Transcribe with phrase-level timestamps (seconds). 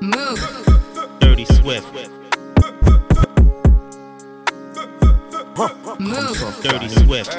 [0.00, 0.38] Move.
[1.20, 1.86] Dirty Swift.
[5.98, 6.62] Move.
[6.62, 7.30] Dirty Swift.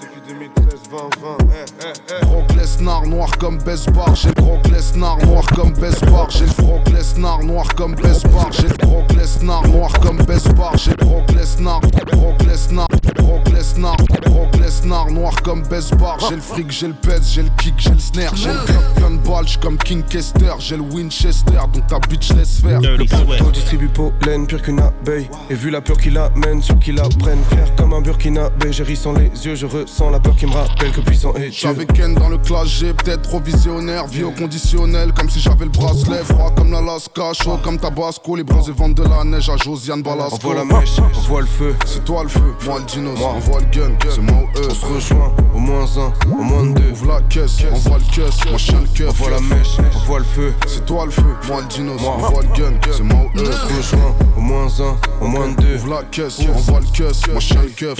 [0.00, 2.28] depuis 2013, 20, 20.
[2.28, 4.14] Brock Lesnar, noir comme Besbar.
[4.14, 6.30] J'ai le Lesnar, noir comme Besbar.
[6.30, 8.52] J'ai le Lesnar, noir comme Besbar.
[8.52, 10.76] J'ai le Lesnar, noir comme Besbar.
[10.76, 12.88] J'ai le Brock Lesnar,
[13.28, 16.16] Brock Lesnar, Brock Lesnar, noir comme Besbar.
[16.30, 18.34] J'ai le fric, j'ai le pèse, j'ai le kick, j'ai le snare.
[18.34, 20.54] J'ai le club plein de balles, comme King Kester.
[20.58, 22.80] J'ai le Winchester, donc ta bitch laisse faire.
[22.80, 25.28] Le poteau distribue pollen pire qu'une abeille.
[25.50, 27.42] Et vu la peur qu'il amène, sur qu'il la prenne.
[27.50, 30.52] Faire comme un burkina, j'ai ri sans les yeux, je ressens la peur qui me
[30.52, 34.30] rappelle que puissant est J'avais Ken dans le clash G, peut-être trop visionnaire, vie au
[34.30, 38.94] conditionnel, comme si j'avais le bracelet, froid comme l'Alaska, chaud comme Tabasco, les bronzes vendent
[38.94, 40.36] de la neige à Josiane Balasco.
[40.36, 43.17] On voit la mèche, on voit le feu, c'est toi le feu, moi le dino,
[43.20, 44.68] on voit le gun, c'est moi ou eux.
[44.70, 46.90] On se rejoint, au moins un, au moins deux.
[46.90, 49.08] Ouvre la caisse, on voit le caisse, moi chien le keuf.
[49.08, 51.92] On voit la mèche, on voit le feu, c'est toi le feu, moi le dino,
[51.92, 53.44] on voit le gun, c'est moi ou eux.
[53.48, 55.76] On se rejoint, au moins un, au moins deux.
[55.76, 57.98] Ouvre la caisse, on voit le caisse, moi chien le keuf.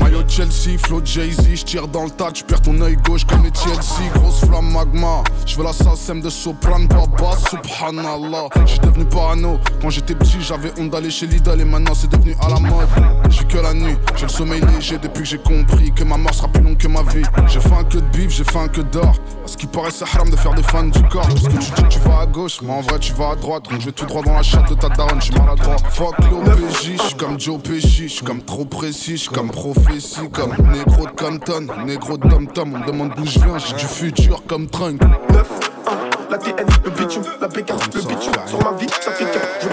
[0.00, 4.10] Maillot Chelsea, flow Jay-Z, j'tire dans le tas, perds ton œil gauche comme les TLC,
[4.14, 5.22] grosse flamme magma.
[5.46, 8.48] J'veux la SACEM de Sopran Baba, subhanallah.
[8.66, 9.58] J'suis devenu parano.
[9.80, 12.88] Quand j'étais petit, j'avais honte d'aller chez Lidl et maintenant c'est devenu à la mode.
[13.30, 16.32] J'suis que la nuit, j'ai le sommeil léger depuis que j'ai compris que ma mort
[16.32, 17.22] sera plus longue que ma vie.
[17.48, 19.14] J'ai fait un que de bif, j'ai fait un que d'or.
[19.46, 21.26] Ce qui paraît, c'est haram de faire des fans du corps.
[21.26, 23.64] Parce que tu dis tu vas à gauche, mais en vrai tu vas à droite.
[23.70, 25.76] Donc je vais tout droit dans la chatte de ta daronne, j'suis maladroit.
[25.90, 31.06] Fuck l'OPJ, j'suis comme Joe Pesci, j'suis comme trop précis, j'suis comme prophétie, comme négro
[31.06, 32.74] de Canton, négro de Dom Tom.
[32.74, 35.00] On me demande d'où je viens, j'ai du futur comme Trunk.
[35.02, 38.32] 9, 1, la TN, le bitume, la PK, le bitume.
[38.46, 39.68] Sur ma vie, ça fait qu'un.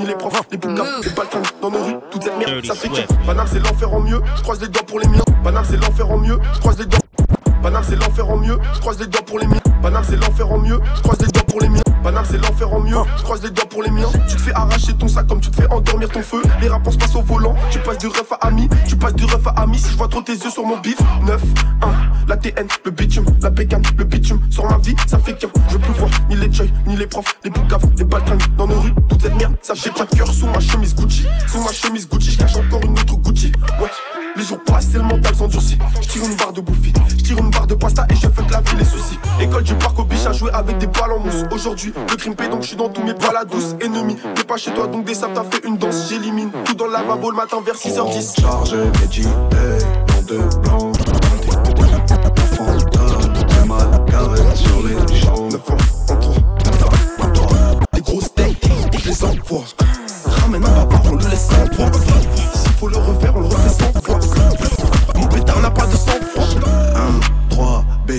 [0.00, 1.96] Ni les profs, les boucaves, les balkans dans nos rues.
[2.10, 3.02] Toute cette merde, ça fait qu'un.
[3.26, 4.20] Paname, c'est l'enfer en mieux.
[4.36, 5.24] Je croise les doigts pour les miens.
[5.44, 6.38] Paname, c'est l'enfer en mieux.
[6.54, 7.00] Je croise les doigts.
[7.62, 8.58] Paname, c'est l'enfer en mieux.
[8.74, 9.60] Je croise les doigts pour les miens.
[9.82, 10.80] Paname, c'est l'enfer en mieux.
[10.96, 11.82] Je croise les doigts pour les miens.
[12.02, 12.96] Paname, c'est l'enfer en mieux.
[13.18, 14.08] Je croise les doigts pour les miens.
[14.28, 16.42] Tu te fais arracher ton sac comme tu te fais endormir ton feu.
[16.60, 17.54] Les rapports passent au volant.
[17.70, 18.68] Tu passes du ref à ami.
[18.86, 19.78] Tu passes du ref à ami.
[19.78, 20.98] Si je vois trop tes yeux sur mon bif.
[21.26, 21.42] 9,
[21.82, 21.88] 1,
[22.28, 24.40] la TN, le bitume, la pécane, le bitume.
[24.50, 25.48] Sur ma vie, ça fait qu'un.
[25.68, 28.66] Je veux plus voir ni les joy, ni les profs, les boucaves, les balkans dans
[28.66, 28.94] nos rues.
[29.08, 31.26] Toute cette merde, ça j'ai pas de cœur sous ma chemise Gucci.
[31.46, 33.52] Sous ma chemise Gucci, je cache encore une autre Gucci.
[33.80, 34.19] Ouais.
[34.40, 35.76] Les jours passent, c'est le mental s'endurcit.
[36.00, 38.42] Je tire une barre de bouffi, je tire une barre de pasta et je fais
[38.42, 39.18] de la vie les soucis.
[39.38, 41.44] École du parc au biche à jouer avec des balles en mousse.
[41.52, 43.74] Aujourd'hui, le crime paye donc je suis dans tous mes balades douces.
[43.82, 46.08] Ennemi, t'es pas chez toi donc des sables, t'as fait une danse.
[46.08, 48.40] J'élimine tout dans le lavabo le matin vers 6h10.
[48.40, 50.92] Chargé, médité, nom de blanc.
[53.66, 55.52] Mal carré sur les jambes.
[55.52, 55.76] 9 ans,
[56.08, 57.56] en 3, 3,
[57.92, 58.70] Des grosses steaks,
[59.04, 59.64] les envoie.
[60.24, 61.89] Ramène un papa, on le laisse sans poids.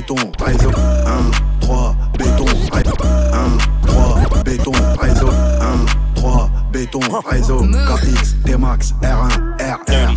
[0.01, 0.71] feito um paizão.
[1.05, 1.50] Ah.
[6.87, 7.61] 3, béton, réseau.
[7.61, 10.15] KX, D-Max, R1, RR.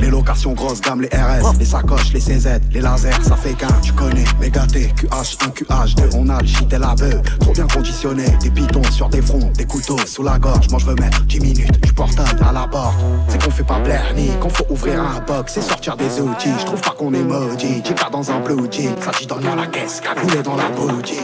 [0.00, 3.72] Les locations grosses gamme, les RS, les sacoches, les CZ, les lasers, ça fait qu'un,
[3.82, 4.24] tu connais.
[4.40, 7.20] Méga T, QH1, QH2, on a le shit et la beuh.
[7.40, 10.68] Trop bien conditionné, des pitons sur des fronts, des couteaux sous la gorge.
[10.70, 12.96] Moi je veux mettre 10 minutes, je portable à la porte.
[13.28, 16.52] C'est qu'on fait pas blaire ni qu'on faut ouvrir un box, c'est sortir des outils.
[16.60, 18.94] Je trouve pas qu'on est maudit, Chica dans un blue jean.
[19.00, 21.20] Ça dit dormir à la caisse, cagoulé dans la boutique.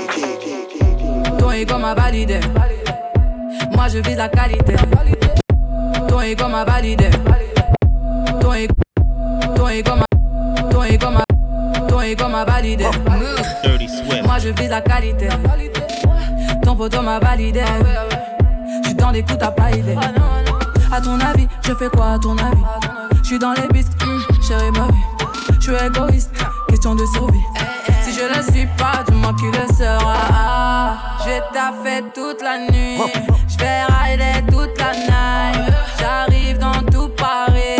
[1.39, 2.41] Ton ego m'a validé.
[3.75, 4.75] Moi je vise la qualité.
[6.09, 7.11] Ton ego m'a validé.
[8.41, 8.75] Ton ego,
[9.57, 10.05] ton ego m'a,
[10.71, 11.25] ton ego m'a,
[11.89, 12.85] ton ego m'a validé.
[14.25, 15.29] Moi je vise la qualité.
[16.63, 17.63] Ton poteau m'a validé.
[18.85, 19.97] J'suis dans des coups, t'as pas idée.
[20.93, 22.63] À ton avis, je fais quoi à ton avis?
[23.23, 25.05] J'suis dans les pistes, mm, chérie ma vie.
[25.61, 26.31] J'suis égoïste,
[26.69, 27.41] question de survie.
[28.03, 31.02] Si je le suis pas, dis-moi qui le sera.
[31.25, 32.99] J'ai taffé toute la nuit,
[33.49, 35.73] j'vais rider toute la night.
[35.99, 37.79] J'arrive dans tout Paris.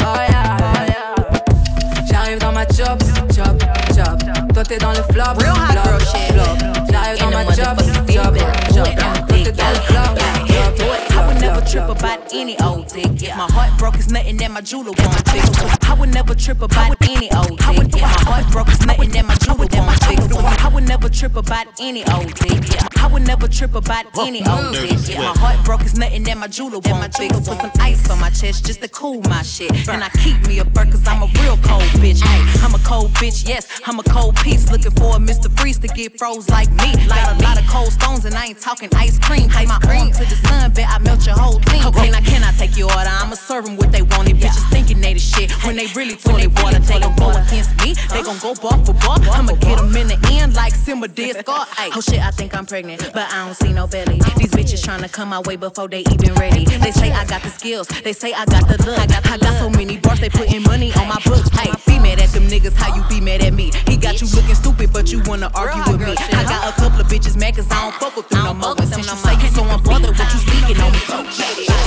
[0.00, 2.04] Oh yeah, oh yeah.
[2.10, 3.00] J'arrive dans ma job,
[3.34, 3.58] job,
[3.94, 4.18] job.
[4.52, 6.32] Toi t'es dans le flop, Real hot girl shit.
[6.32, 6.58] flop.
[6.90, 8.36] J'arrive dans ma job, job,
[8.74, 8.86] job.
[9.28, 10.14] Toi t'es dans le flop,
[10.48, 13.34] yeah, flop, I would never trip about any old ticket.
[13.36, 15.48] My heart broke is nothing that my jeweler won't fix.
[15.88, 18.02] I would never trip about any old ticket.
[18.02, 20.64] My heart broke is nothing that my won't fix.
[20.64, 22.76] I would never trip about any old ticket.
[22.98, 25.18] I would never trip about any old ticket.
[25.18, 27.36] My heart broke is nothing that my jeweler won't fix.
[27.36, 29.70] Put some ice on my chest just to cool my shit.
[29.88, 32.22] And I keep me a burr cause I'm a real cold bitch.
[32.24, 34.70] Ay, I'm a cold bitch, yes, I'm a cold piece.
[34.70, 35.50] Looking for a Mr.
[35.58, 36.94] Freeze to get froze like me.
[37.08, 39.48] Got a lot of cold stones and I ain't talking ice cream.
[39.50, 41.86] Take my arm to the sun, bet I melt your whole team.
[41.86, 43.10] Okay, now can I take your order?
[43.10, 44.26] I'ma serve them what they want.
[44.26, 46.78] These bitches thinking they the shit when they really toilet water.
[46.78, 49.33] They gon' go against me, they gon' go bar for bar.
[49.34, 51.66] I'ma get them in the end like September did scar.
[51.96, 54.20] Oh shit, I think I'm pregnant, but I don't see no belly.
[54.36, 56.64] These bitches tryna come my way before they even ready.
[56.64, 58.98] They say I got the skills, they say I got the look.
[58.98, 61.48] I got, I got so many bars, they putting money on my books.
[61.50, 63.72] Hey, be mad at them niggas, how you be mad at me?
[63.88, 66.14] He got you looking stupid, but you wanna argue with me.
[66.14, 68.74] I got a couple of bitches mad cause I don't fuck with them no more.
[68.78, 71.00] And since you say you so unbothered, what you speaking on me?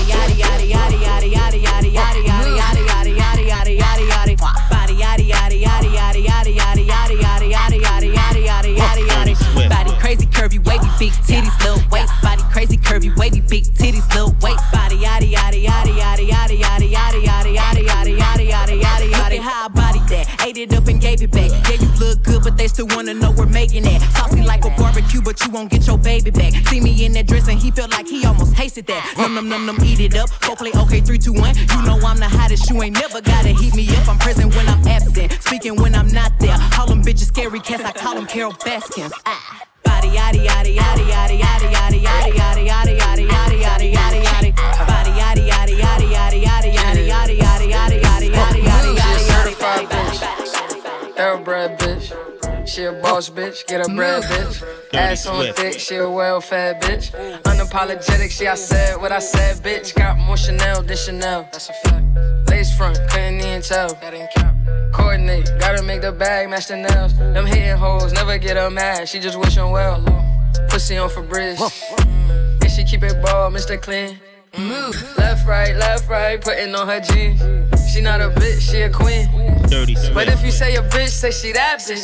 [0.08, 3.97] Yaddy yaddy yaddy yaddy yaddy yaddy yaddy yaddy yaddy yaddy yaddy yaddy yaddy
[26.32, 29.14] baby back see me in that dress and he felt like he almost tasted that
[29.18, 32.00] num num num num eat it up go play okay three two one you know
[32.06, 35.32] I'm the hottest you ain't never gotta heat me up I'm present when I'm absent
[35.42, 39.12] speaking when I'm not there call them bitches scary cats I call them Carole Baskins
[39.26, 39.64] ah.
[39.84, 44.88] Body yaddy yaddy yaddy yaddy yaddy yaddy yaddy yaddy yaddy yaddy yaddy yaddy yaddy yaddy
[44.88, 49.90] body yaddy yaddy yaddy yaddy yaddy yaddy yaddy yaddy yaddy yaddy yaddy yaddy yaddy certified
[49.90, 51.16] bitch.
[51.16, 52.37] Thoroughbred bitch.
[52.68, 54.62] She a boss bitch, get a bread bitch.
[54.94, 57.12] Ass on thick, she a well fed bitch.
[57.44, 59.96] Unapologetic, she I said what I said, bitch.
[59.96, 61.48] Got more Chanel than Chanel.
[61.52, 62.06] That's a fact.
[62.50, 63.94] Lace front, couldn't even tell.
[63.96, 64.58] That ain't count.
[64.94, 67.18] Coordinate, gotta make the bag match the nails.
[67.18, 70.04] Them hitting hoes, never get her mad, she just wish 'em well.
[70.68, 71.60] Pussy on Febreze.
[72.62, 73.82] And she keep it ball, Mr.
[73.82, 74.20] Clean.
[74.56, 77.42] Left, right, left, right, putting on her jeans.
[77.92, 79.28] She not a bitch, she a queen.
[79.68, 82.04] Dirty But if you say a bitch, say she that bitch.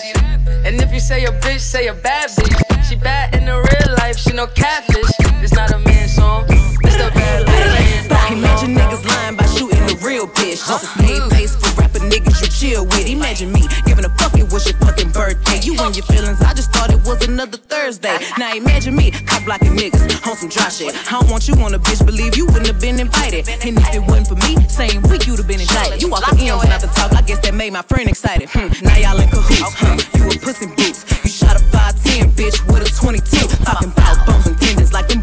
[0.65, 2.89] And if you say a bitch, say a bad bitch.
[2.89, 5.11] She bad in the real life, she no catfish.
[5.41, 8.31] It's not a man song, it's the bad bitch.
[8.31, 10.67] Imagine niggas lying by shooting the real bitch.
[10.67, 11.82] Just a save face for
[12.25, 13.07] you chill with.
[13.07, 15.59] Imagine me giving a fuck it was your fucking birthday.
[15.61, 18.17] You and your feelings, I just thought it was another Thursday.
[18.37, 20.95] Now imagine me cop blocking niggas on some dry shit.
[21.11, 23.47] I don't want you on a bitch, believe you wouldn't have been invited.
[23.49, 26.01] And if it wasn't for me, same week you'd have been indicted.
[26.01, 28.49] You walk M's not the talk, I guess that made my friend excited.
[28.49, 29.73] Hmm, now y'all in cahoots.
[29.75, 31.05] Huh, you a pussy boots.
[31.23, 33.47] You shot a 5'10 bitch with a 22.
[33.63, 35.21] Talking about bones and tendons like them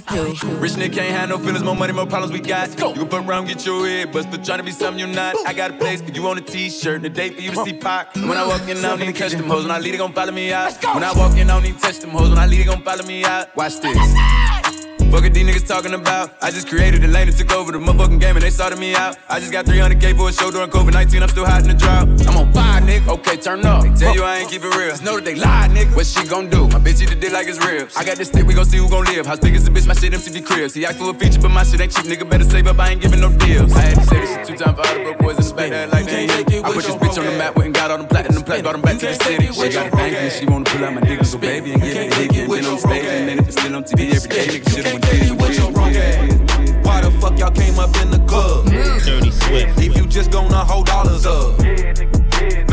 [0.00, 0.48] 22.
[0.56, 2.68] Rich nigga can't have no feelings, more money, more problems we got.
[2.70, 5.34] You can fuck around, get your head busted, trying to be something you're not.
[5.46, 7.64] I got a place for you on a t-shirt, and a date for you to
[7.64, 8.14] see Pac.
[8.14, 9.62] When I walk in, I don't need to catch them hoes.
[9.62, 10.72] When I leave, they gon' follow me out.
[10.94, 12.28] When I walk in, I don't need to touch them hoes.
[12.28, 13.54] When I leave, they gon' follow me out.
[13.56, 13.96] Watch this.
[15.10, 16.34] Fuck what these niggas talking about.
[16.42, 18.94] I just created a lane and took over the motherfucking game and they started me
[18.94, 19.16] out.
[19.28, 21.22] I just got 300k for a show during COVID 19.
[21.22, 22.08] I'm still hot in the drought.
[22.26, 23.08] I'm on fire, nigga.
[23.08, 23.82] Okay turn up.
[23.82, 24.90] They tell you I ain't keep it real.
[24.90, 25.94] Just know that they lie, nigga.
[25.94, 26.68] What she gon' do?
[26.68, 27.88] My bitch eat the dick like it's real.
[27.96, 29.26] I got this stick, we gon' see who gon' live.
[29.26, 29.86] How big is the bitch?
[29.86, 30.74] My shit MTV cribs.
[30.74, 32.06] He asked for a feature, but my shit ain't cheap.
[32.06, 32.78] Nigga better save up.
[32.78, 33.72] I ain't giving no deals.
[33.74, 35.54] I had to say this shit two times for all the broke boys in the
[35.54, 36.64] back there like they ain't hit.
[36.64, 38.72] I put this bitch on the map, went and got all them platinum plaques, brought
[38.72, 39.46] them back to the city.
[39.52, 41.72] She got a thing for me, she wanna pull out my dick and go baby
[41.72, 42.40] and get it hickey.
[42.40, 44.46] And been on stage and then it's still on TV every day.
[44.46, 48.18] Nigga shit went did it, what wrong Why the fuck y'all came up in the
[48.26, 48.66] club?
[49.04, 49.78] Dirty Swift.
[49.78, 52.25] If you just gonna hold dollars up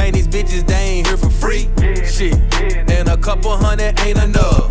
[0.04, 1.70] made these bitches, they ain't here for free.
[2.04, 2.36] Shit,
[2.92, 4.68] and a couple hundred ain't enough.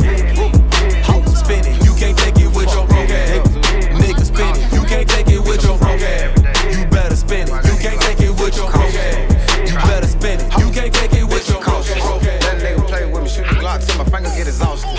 [1.43, 3.49] Spin it, you can't take it with your broke ass.
[3.97, 6.77] Nigga spin it, you can't take it with your broke ass.
[6.77, 9.71] You better spin it, you can't take it with your broke ass.
[9.71, 12.45] You better spin it, you can't take it with your broke ass.
[12.45, 14.93] That nigga play with me, shoot the Glock till my fingers get exhausted.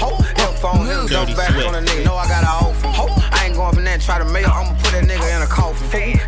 [0.64, 2.06] Phone, jump back on a nigga.
[2.06, 2.44] Know I got.
[2.44, 3.74] I ain't going
[4.04, 6.20] try to mail, I'ma put that nigga in a coffin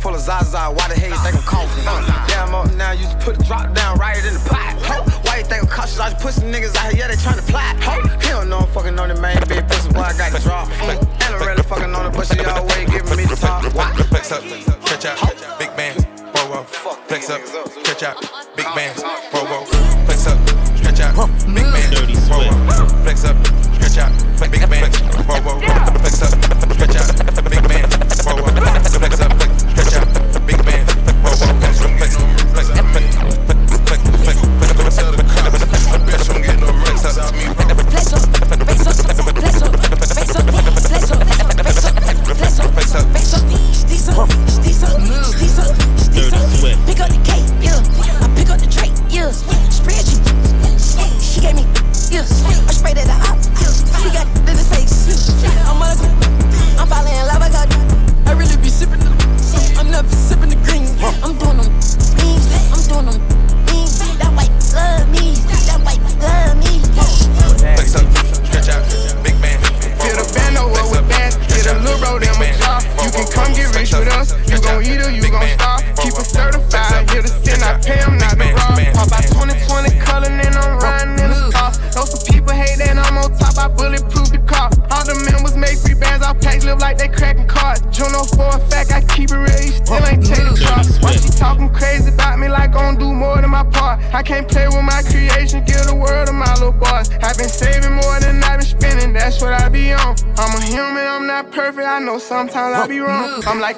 [0.00, 0.72] full of Zaza.
[0.72, 1.84] Why the hell you think I'm coughing?
[1.86, 4.72] Uh, damn up now, you just put a drop down right in the pot.
[4.88, 6.00] Ho, why you think I'm cautious?
[6.00, 7.76] I just put some niggas out here, yeah, they tryna plot.
[7.84, 10.68] Ho, he don't I'm fucking on the main big pussy, why I got the drop.
[10.80, 13.62] Mm, and I'm really fucking on the pussy, always giving me the top.
[14.08, 15.18] Flex up, stretch out,
[15.58, 15.94] big man,
[16.32, 16.62] whoa, whoa.
[17.06, 18.16] Flex up, stretch out,
[18.56, 18.94] big man,
[19.32, 19.64] whoa, whoa.
[20.08, 20.38] Flex up,
[20.76, 21.14] stretch out,
[21.52, 21.92] big man,
[22.28, 22.86] whoa, whoa.
[23.04, 23.36] Flex up,
[23.76, 24.90] stretch out, big man,
[25.28, 25.98] whoa, whoa.
[26.00, 26.49] Flex up.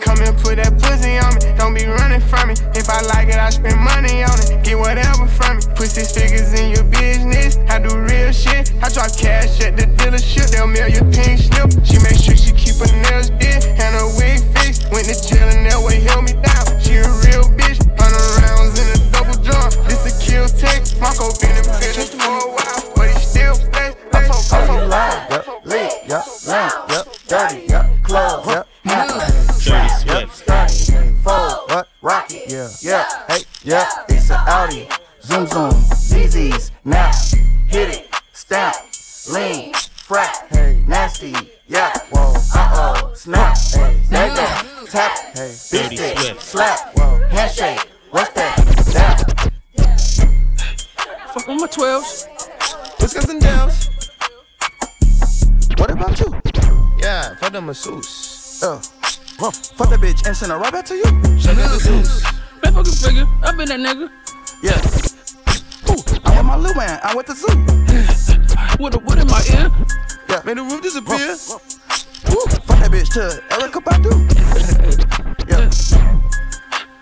[0.01, 0.62] Come and put
[59.43, 61.05] huh, fuck that bitch and send her right back to you.
[61.39, 62.23] Check out the juice.
[62.63, 64.09] Man, fucking figure, I been that nigga.
[64.63, 64.79] Yeah.
[65.91, 67.01] Ooh, I'm with my little man.
[67.03, 67.49] I'm with the zoo.
[68.83, 69.71] With a wood in my ear.
[70.29, 70.43] Yeah.
[70.45, 71.33] Made the roof disappear.
[72.31, 74.13] Ooh, fuck that bitch to Erykah Badu.
[75.51, 75.65] yeah.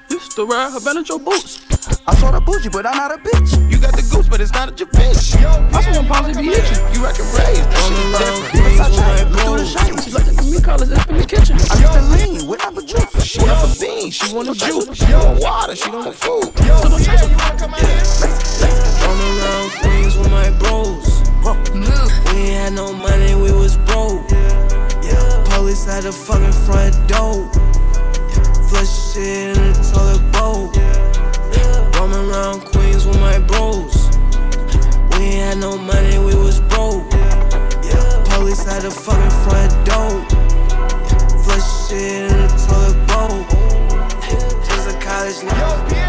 [0.08, 1.69] Used to ride her bend your boots.
[2.06, 3.70] I saw the bougie, but I'm not a bitch.
[3.70, 5.36] You got the goose, but it's not a your bitch.
[5.36, 6.78] I saw one possibly be itching.
[6.94, 8.52] You rockin' braids, that shit is different.
[8.56, 10.04] Versace, look through the shades.
[10.04, 11.56] She like to me collars up in the kitchen.
[11.70, 13.24] I used to lean with apple juice.
[13.24, 14.88] She want a bean, she want a juice.
[14.96, 16.50] She want water, she don't want food.
[16.60, 17.04] Roaming
[19.40, 21.04] around Queens with my bros.
[22.30, 24.28] We ain't had no money, we was broke.
[25.52, 27.50] Police at the fucking front door.
[28.68, 30.89] Flush shit in the toilet bowl.
[32.10, 34.08] Roaming around Queens with my bros.
[35.12, 37.10] We ain't had no money, we was broke.
[37.12, 40.24] Yeah, Police at the fucking front door.
[41.44, 43.44] Flush shit in the toilet bowl.
[44.64, 45.99] Just a college nigga.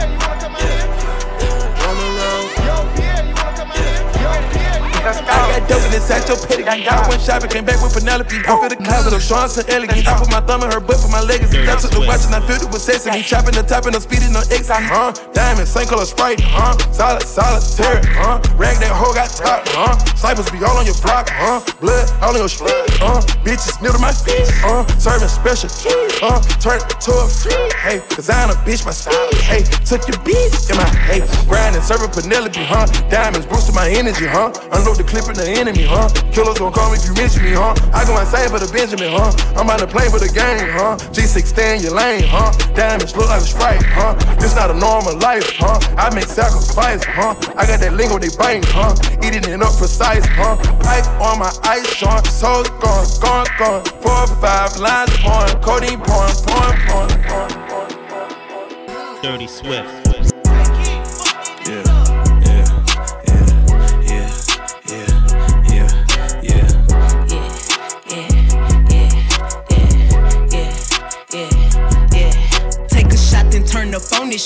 [5.31, 6.87] I got dope in inside your pedigree.
[6.87, 8.35] I went shopping, came back with Penelope.
[8.43, 10.03] I feel the closet of Sean so elegant.
[10.07, 11.63] I put my thumb in her butt for my legacy.
[11.63, 13.23] I took the watch and I filled it with sesame.
[13.23, 14.67] Chopping the top and I'm speeding on X.
[14.67, 15.15] Huh?
[15.33, 16.41] Diamond, same color sprite.
[16.43, 16.75] Huh?
[16.91, 18.01] Solid, solitaire.
[18.11, 18.43] Huh?
[18.59, 19.63] Rag that hoe got top.
[19.71, 19.95] Huh?
[20.19, 21.31] Snipers be all on your block.
[21.31, 21.63] Huh?
[21.79, 22.91] Blood all on your street.
[22.99, 23.23] Huh?
[23.47, 24.51] Bitches new to my feet.
[24.59, 24.83] Huh?
[24.99, 25.71] Serving special.
[26.19, 26.43] Huh?
[26.59, 27.55] Turn to a free.
[27.79, 29.15] Hey, cause I ain't a bitch, my style.
[29.47, 31.23] Hey, took your beat in my hey.
[31.47, 32.59] Grinding, serving Penelope.
[32.67, 32.85] Huh?
[33.09, 34.27] Diamonds boosting my energy.
[34.27, 34.51] Huh?
[34.75, 35.83] Unload the clip in the enemy.
[35.83, 36.09] Huh?
[36.31, 37.53] Killers gon' call me if you mention me.
[37.53, 37.75] Huh?
[37.93, 39.11] I go insane for the Benjamin.
[39.11, 39.31] Huh?
[39.59, 40.69] I'm on the plane for the game.
[40.71, 40.97] Huh?
[41.11, 42.23] G6 stay in your lane.
[42.25, 42.51] Huh?
[42.73, 43.83] Diamonds look like a sprite.
[43.83, 44.13] Huh?
[44.39, 45.45] This not a normal life.
[45.57, 45.77] Huh?
[45.97, 47.03] I make sacrifice.
[47.05, 47.35] Huh?
[47.55, 48.65] I got that lingo they bite.
[48.71, 48.95] Huh?
[49.21, 50.25] Eating it up precise.
[50.39, 50.55] Huh?
[50.81, 51.87] Pipe on my ice.
[51.93, 52.23] Sean.
[52.25, 53.83] So gone, gone, gone.
[54.01, 55.11] Four five lines.
[55.19, 55.57] Pouring.
[55.61, 56.31] Codeine pouring.
[59.21, 60.00] Dirty Swift.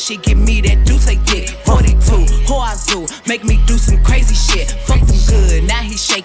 [0.05, 1.49] Shit give me that deuce I get.
[1.65, 4.75] 42, Hoazoo, make me do some crazy shit.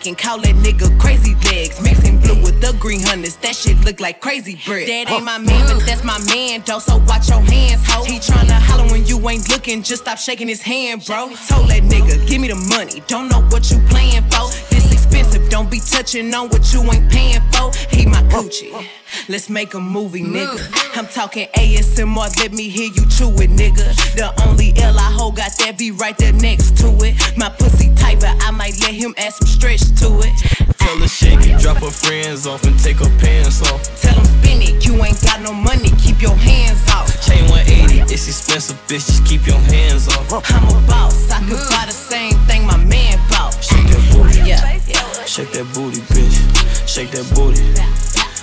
[0.01, 1.81] Jamaican, call that nigga crazy legs.
[1.83, 4.89] Mixing blue with the green hunters, that shit look like crazy bread.
[4.89, 6.79] That ain't my man, but that's my man, though.
[6.79, 8.05] So watch your hands, ho.
[8.05, 11.29] He tryna holler when you ain't looking, just stop shaking his hand, bro.
[11.49, 14.49] Told that nigga, give me the money, don't know what you playing for.
[14.71, 17.71] This expensive, don't be touching on what you ain't paying for.
[17.91, 19.00] He my coochie.
[19.29, 20.59] Let's make a movie, nigga.
[20.97, 23.95] I'm talking ASMR, let me hear you chew it, nigga.
[24.17, 27.15] The only L I hold got that be right there next to it.
[27.37, 30.35] My pussy tight, but I might let him add some stretch to it.
[30.79, 33.83] Tell her shake it, drop her friends off and take her pants off.
[34.01, 37.07] Tell him spin it, you ain't got no money, keep your hands off.
[37.27, 40.27] Chain 180, it's expensive, bitch, just keep your hands off.
[40.51, 43.55] I'm a boss, I could buy the same thing my man bought.
[43.63, 45.25] Shake that booty, yeah, yeah.
[45.25, 46.89] Shake that booty, bitch.
[46.89, 47.63] Shake that booty.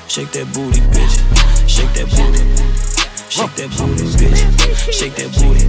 [0.08, 1.20] Shake that booty, bitch.
[1.68, 2.40] Shake that booty.
[3.30, 4.92] Shake that booty, bitch.
[4.92, 5.68] Shake that booty.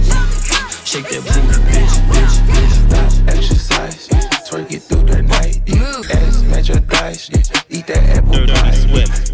[0.85, 1.93] Shake that booty, bitch.
[2.09, 3.27] bitch, bitch.
[3.27, 4.07] Exercise,
[4.47, 5.61] twerk it through the night.
[5.67, 6.17] Yeah.
[6.17, 7.29] Ass match your thighs.
[7.29, 7.77] Yeah.
[7.77, 8.79] Eat that apple pie.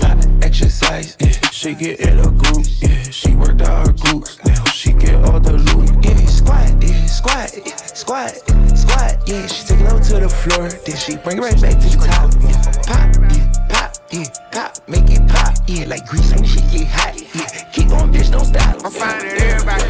[0.05, 1.31] Hot exercise, yeah.
[1.51, 2.65] She get in a group.
[2.81, 3.03] Yeah.
[3.03, 4.43] She worked out her glutes.
[4.43, 6.03] Now she get all the loot.
[6.03, 6.25] Yeah.
[6.25, 7.05] Squat, yeah.
[7.05, 7.75] Squat, yeah.
[7.93, 8.33] Squat,
[8.75, 9.29] squat.
[9.29, 9.47] Yeah.
[9.47, 10.67] She take it over to the floor.
[10.67, 12.33] Then she bring it right back to the top.
[12.41, 12.57] Yeah.
[12.83, 13.67] Pop, yeah.
[13.69, 14.44] Pop, yeah.
[15.85, 16.05] Pop, make it pop.
[16.05, 16.05] Yeah.
[16.05, 17.13] Like grease when she get hot.
[17.33, 17.45] Yeah.
[17.71, 18.85] Keep on, bitch, don't stop.
[18.85, 19.83] I'm finding everybody.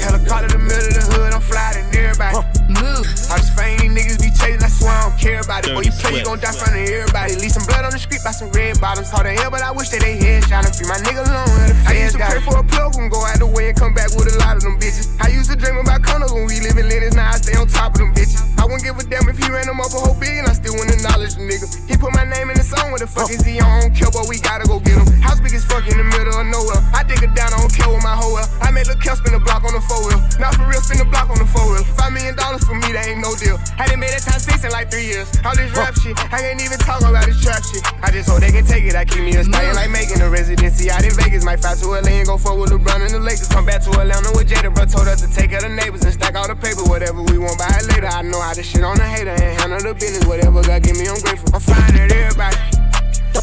[0.00, 2.36] Helicopter in the middle of the hood, I'm flying everybody.
[2.68, 3.06] Move.
[3.30, 5.74] All these fame niggas be chasing, I swear I don't care about it.
[5.74, 7.34] Boy, you play, you gon' die in front of everybody.
[7.36, 9.12] Leave some blood on the street by some red bottoms.
[9.12, 11.44] Hard to hell, but I wish that they headshot and free my nigga alone.
[11.44, 13.92] the I used to pray for a plug and go out the way and come
[13.92, 15.12] back with a lot of them bitches.
[15.20, 17.68] I used to dream about condos when we live in Lennox, now I stay on
[17.68, 18.40] top of them bitches.
[18.56, 20.72] I wouldn't give a damn if he ran them up a whole billion, I still
[20.72, 21.68] wouldn't acknowledge the nigga.
[21.84, 23.36] He put my name in the song, what the fuck oh.
[23.36, 23.68] is he on?
[23.68, 25.04] I don't care, but we gotta go get him.
[25.20, 26.80] House big as fuck in the middle of nowhere.
[26.96, 28.48] I dig it down, I don't care with my hoe well.
[28.64, 30.16] I made the Kel spin the block on the four wheel.
[30.40, 31.84] Not for real, spin the block on the four wheel.
[32.00, 33.60] Five million dollars for me, that ain't no deal.
[33.76, 35.28] I done made that time six in like three years.
[35.44, 37.82] All this rap shit, I can't even talk about this trap shit.
[38.00, 38.94] I just hope they can take it.
[38.94, 41.44] I keep me a stallion like making a residency out in Vegas.
[41.44, 43.48] Might fly to LA and go fuck with LeBron and the Lakers.
[43.48, 44.86] Come back to Atlanta with Jada, bro.
[44.86, 46.86] Told us to take out the neighbors and stack all the paper.
[46.86, 48.06] Whatever we want, buy it later.
[48.06, 50.24] I know how to shit on the hater and handle the business.
[50.26, 51.50] Whatever God give me, I'm grateful.
[51.52, 52.56] I'm flying at everybody.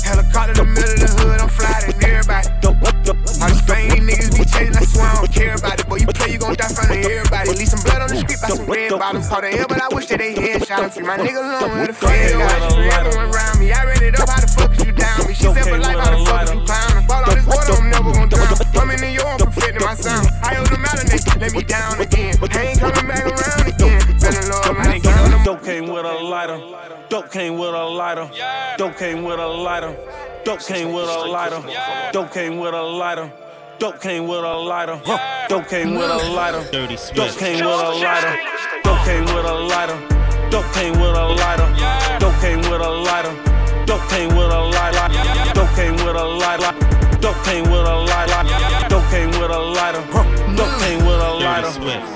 [0.02, 2.48] Helicopter in the middle of the hood, I'm flying at everybody.
[3.42, 5.88] All these fame niggas be chasing, I swear I don't care about it.
[5.88, 7.50] Boy, you play, you gon' die front of everybody.
[7.56, 9.28] Leave some blood on the street by some red bottoms.
[9.28, 11.72] Hard to hell, but I wish that they headshot and free my nigga alone.
[11.76, 13.72] Where the feds got you, everyone around me.
[13.72, 14.61] I ran it up, how the fuck
[15.18, 15.34] down me?
[15.34, 17.08] She said for life, how the fuck is you clowning?
[17.08, 18.48] Ball all this water, I'm never gon' drown.
[18.76, 20.28] I'm in New York, perfecting my sound.
[20.44, 22.36] I hold them out and they let me down again.
[22.42, 24.02] I ain't coming back around again.
[24.20, 25.44] Feeling low, man, I found them.
[25.44, 26.60] Dope came with a lighter.
[27.10, 28.30] Dope came with a lighter.
[28.78, 29.96] Dope came with a lighter.
[30.46, 31.72] Dope came with a lighter.
[32.14, 33.32] Dope came with a lighter.
[33.80, 35.02] Dope came with a lighter.
[35.50, 36.64] Dope came with a lighter.
[36.72, 38.40] Dirty Dope came with a lighter.
[38.84, 39.98] Dope came with a lighter.
[40.50, 42.20] Dope came with a lighter.
[42.20, 43.61] Dope came with a lighter.
[43.92, 45.54] Dope came with a lighter.
[45.54, 46.72] Dope came with a lighter.
[47.20, 48.88] Dope came with a lighter.
[48.88, 50.00] Dope came with a lighter.
[50.56, 51.72] Dope came with a lighter.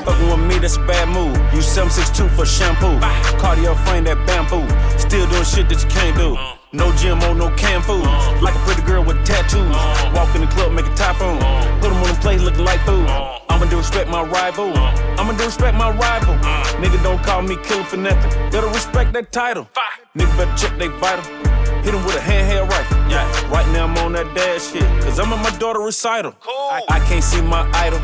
[0.05, 1.35] Fucking with me, that's a bad move.
[1.53, 2.95] You 762 for shampoo.
[3.43, 4.63] Cardio frame that bamboo.
[4.97, 6.39] Still doing shit that you can't do.
[6.71, 8.07] No gym on no canned food.
[8.39, 9.75] Like a pretty girl with tattoos.
[10.15, 11.43] Walk in the club, make a typhoon.
[11.83, 13.03] Put them on the plate looking like food.
[13.51, 14.71] I'ma do respect my rival.
[15.19, 16.35] I'ma do respect my rival.
[16.79, 18.31] Nigga don't call me killer for nothing.
[18.49, 19.67] Better respect that title.
[20.15, 21.54] Nigga better check they vital.
[21.85, 22.97] Hit him with a handheld rifle.
[23.11, 23.51] Yeah.
[23.51, 24.81] Right now I'm on that dash shit.
[25.03, 26.33] Cause I'm at my daughter recital.
[26.43, 27.99] I, I can't see my idol.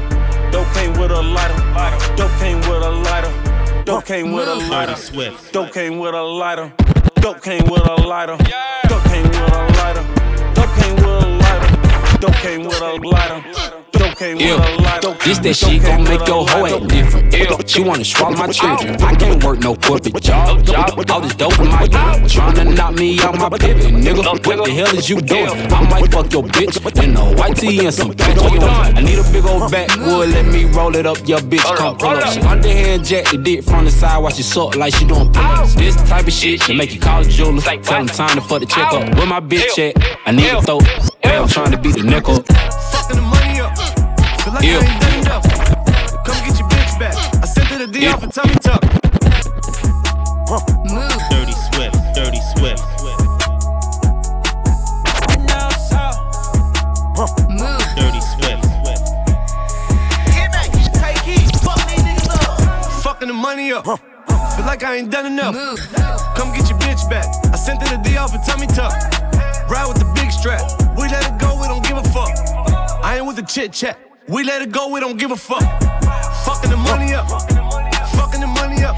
[0.51, 1.57] Dope came with a lighter.
[2.15, 3.83] Dope came with a lighter.
[3.83, 4.95] Dope came with a lighter.
[4.95, 5.51] Swift.
[5.51, 6.71] Dope came with a lighter.
[7.15, 8.37] Dope came with a lighter.
[8.87, 10.03] Dope came with a lighter.
[10.53, 12.17] Dope came with a lighter.
[12.19, 13.81] Dope came with a lighter.
[14.21, 15.13] Dope came with a lighter.
[15.25, 17.69] This that shit gon' make your hoe act different.
[17.69, 18.95] She wanna swallow my children.
[19.01, 20.61] I can't work no corporate job.
[21.09, 22.21] All this dope in my yard.
[22.29, 23.93] Tryna knock me out my pivot.
[23.93, 25.49] Nigga, what the hell is you doing?
[25.71, 28.41] I might fuck your bitch in a white tee and some pants.
[28.43, 30.29] I need a big old backwood.
[30.29, 31.17] Let me roll it up.
[31.27, 32.31] Your bitch come pull up.
[32.31, 35.43] She underhand jack the dick from the side while she suck like she doing pull
[35.43, 35.73] ups.
[35.75, 37.61] This type of shit to make you call a jeweler.
[37.61, 39.15] Tell him time to fuck the check up.
[39.15, 39.97] Where my bitch at?
[40.27, 40.79] I need to throw.
[41.23, 42.43] I'm trying to beat the nickel.
[42.43, 43.40] Fucking the money up.
[44.43, 44.79] Feel like Yeah.
[44.79, 45.43] I ain't done enough.
[46.25, 47.13] Come get your bitch back.
[47.43, 48.81] I sent her the D off and tummy tuck.
[50.89, 51.13] Move.
[51.29, 51.95] Dirty Swift.
[52.15, 52.81] Dirty Swift.
[57.49, 57.85] Move.
[57.95, 58.65] Dirty Swift.
[63.03, 63.85] Fucking the money up.
[63.85, 65.55] Feel like I ain't done enough.
[66.35, 67.27] Come get your bitch back.
[67.53, 68.93] I sent her the D off and tummy tuck.
[69.69, 70.61] Ride with the big strap.
[70.97, 72.31] We let it go, we don't give a fuck.
[73.03, 74.10] I ain't with the chit chat.
[74.27, 75.63] We let it go, we don't give a fuck.
[76.45, 77.27] Fucking the money up.
[78.13, 78.97] Fucking the money up.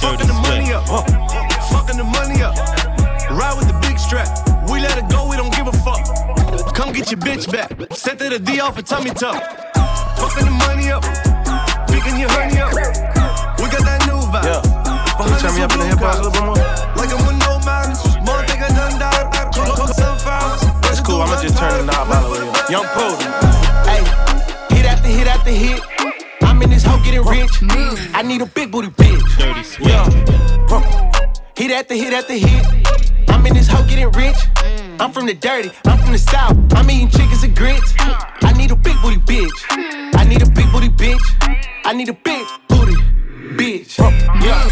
[0.00, 0.84] Fucking the money up.
[1.70, 2.56] Fucking the money up.
[3.30, 4.28] Ride with the big strap.
[4.70, 6.04] We let it go, we don't give a fuck.
[6.74, 7.70] Come get your bitch back.
[7.92, 9.42] Sent to the D off a tummy tuck.
[10.16, 11.04] Fucking the money up.
[11.88, 12.72] Picking your honey up.
[13.60, 14.44] We got that new vibe.
[14.44, 14.62] Yeah.
[15.20, 16.56] Can you turn me up in the hip hop a little bit more?
[16.96, 18.00] Like I'm with no mountains.
[18.24, 19.30] More think I done died.
[20.82, 21.20] That's cool.
[21.20, 22.70] I'ma just turn the knob all the way up.
[22.70, 23.14] Young Poe.
[23.84, 24.29] Hey, hit
[25.30, 26.22] after hit after hit.
[26.42, 27.50] I'm in this hoe getting rich.
[28.14, 29.22] I need a big booty bitch.
[29.38, 29.88] Dirty.
[29.88, 30.04] Yeah.
[31.56, 33.28] Hit after hit after hit.
[33.28, 34.36] I'm in this hoe getting rich.
[34.98, 36.56] I'm from the dirty, I'm from the south.
[36.74, 37.94] I'm eating chickens and grits.
[38.42, 39.58] I need a big booty bitch.
[40.14, 41.26] I need a big booty bitch.
[41.84, 42.96] I need a big booty
[43.56, 43.98] bitch.
[43.98, 44.68] Yeah.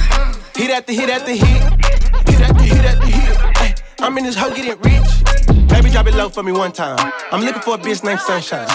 [0.54, 1.62] Hit after hit after hit.
[2.28, 3.67] Hit after hit after hit.
[4.00, 5.68] Ay, I'm in this hoe getting rich.
[5.68, 6.98] Baby, drop it low for me one time.
[7.30, 8.66] I'm looking for a bitch named Sunshine.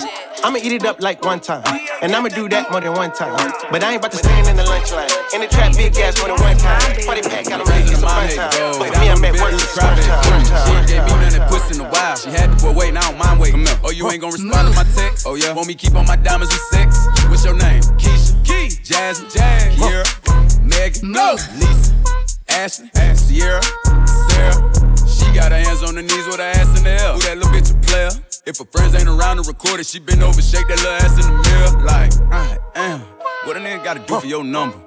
[0.44, 1.64] I'ma eat it up like one time.
[2.02, 3.36] And I'ma do that more than one time.
[3.72, 5.10] But I ain't about to stand in the lunch line.
[5.34, 6.82] In the trap, big gas more than one time.
[7.06, 8.52] Party pack, got them ready to get some fun time.
[8.80, 9.56] But me, I'm at work.
[9.56, 12.16] She ain't gave me nothing pussy in a while.
[12.18, 13.66] She had to put weight, now I don't mind waiting.
[13.84, 15.26] Oh, you ain't gonna respond to my text?
[15.26, 15.54] Oh, yeah.
[15.54, 17.00] Want me keep on my diamonds with sex?
[17.30, 17.82] What's your name?
[17.96, 18.36] Keisha.
[18.44, 18.76] Key.
[18.84, 19.32] Jasmine.
[19.32, 19.76] Jazz.
[19.76, 20.04] Kiera.
[20.62, 21.12] Megan.
[21.12, 21.40] No.
[21.56, 21.96] Lisa.
[22.50, 22.92] Ashley.
[23.16, 23.62] Sierra.
[24.30, 24.83] Sarah.
[25.34, 27.14] She got her hands on her knees with her ass in the air.
[27.14, 28.10] Who that little bitch a player?
[28.46, 31.18] If her friends ain't around to record it, she been over, shake that little ass
[31.18, 31.84] in the mirror.
[31.84, 33.00] Like, I am.
[33.46, 34.78] What a nigga gotta do for your number?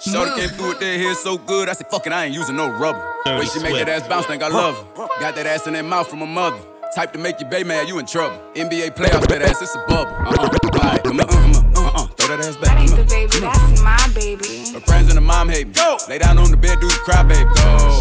[0.00, 2.54] Shorty came through with that hair so good, I said, fuck it, I ain't using
[2.54, 3.02] no rubber.
[3.24, 5.08] Dirty Way she make that ass bounce, think I love her.
[5.20, 6.60] Got that ass in that mouth from her mother.
[6.94, 8.36] Type to make you bay mad, you in trouble.
[8.54, 10.12] NBA playoffs, that ass, it's a bubble.
[10.12, 10.80] Uh-uh.
[10.84, 12.06] Right, come on, come on, uh-uh.
[12.08, 12.76] Throw that ass back.
[12.76, 14.70] That ain't the baby, that's my baby.
[14.70, 15.72] Her friends and her mom hate me.
[15.72, 15.96] Go.
[16.10, 17.48] Lay down on the bed, do the cry, baby.
[17.56, 17.93] Go.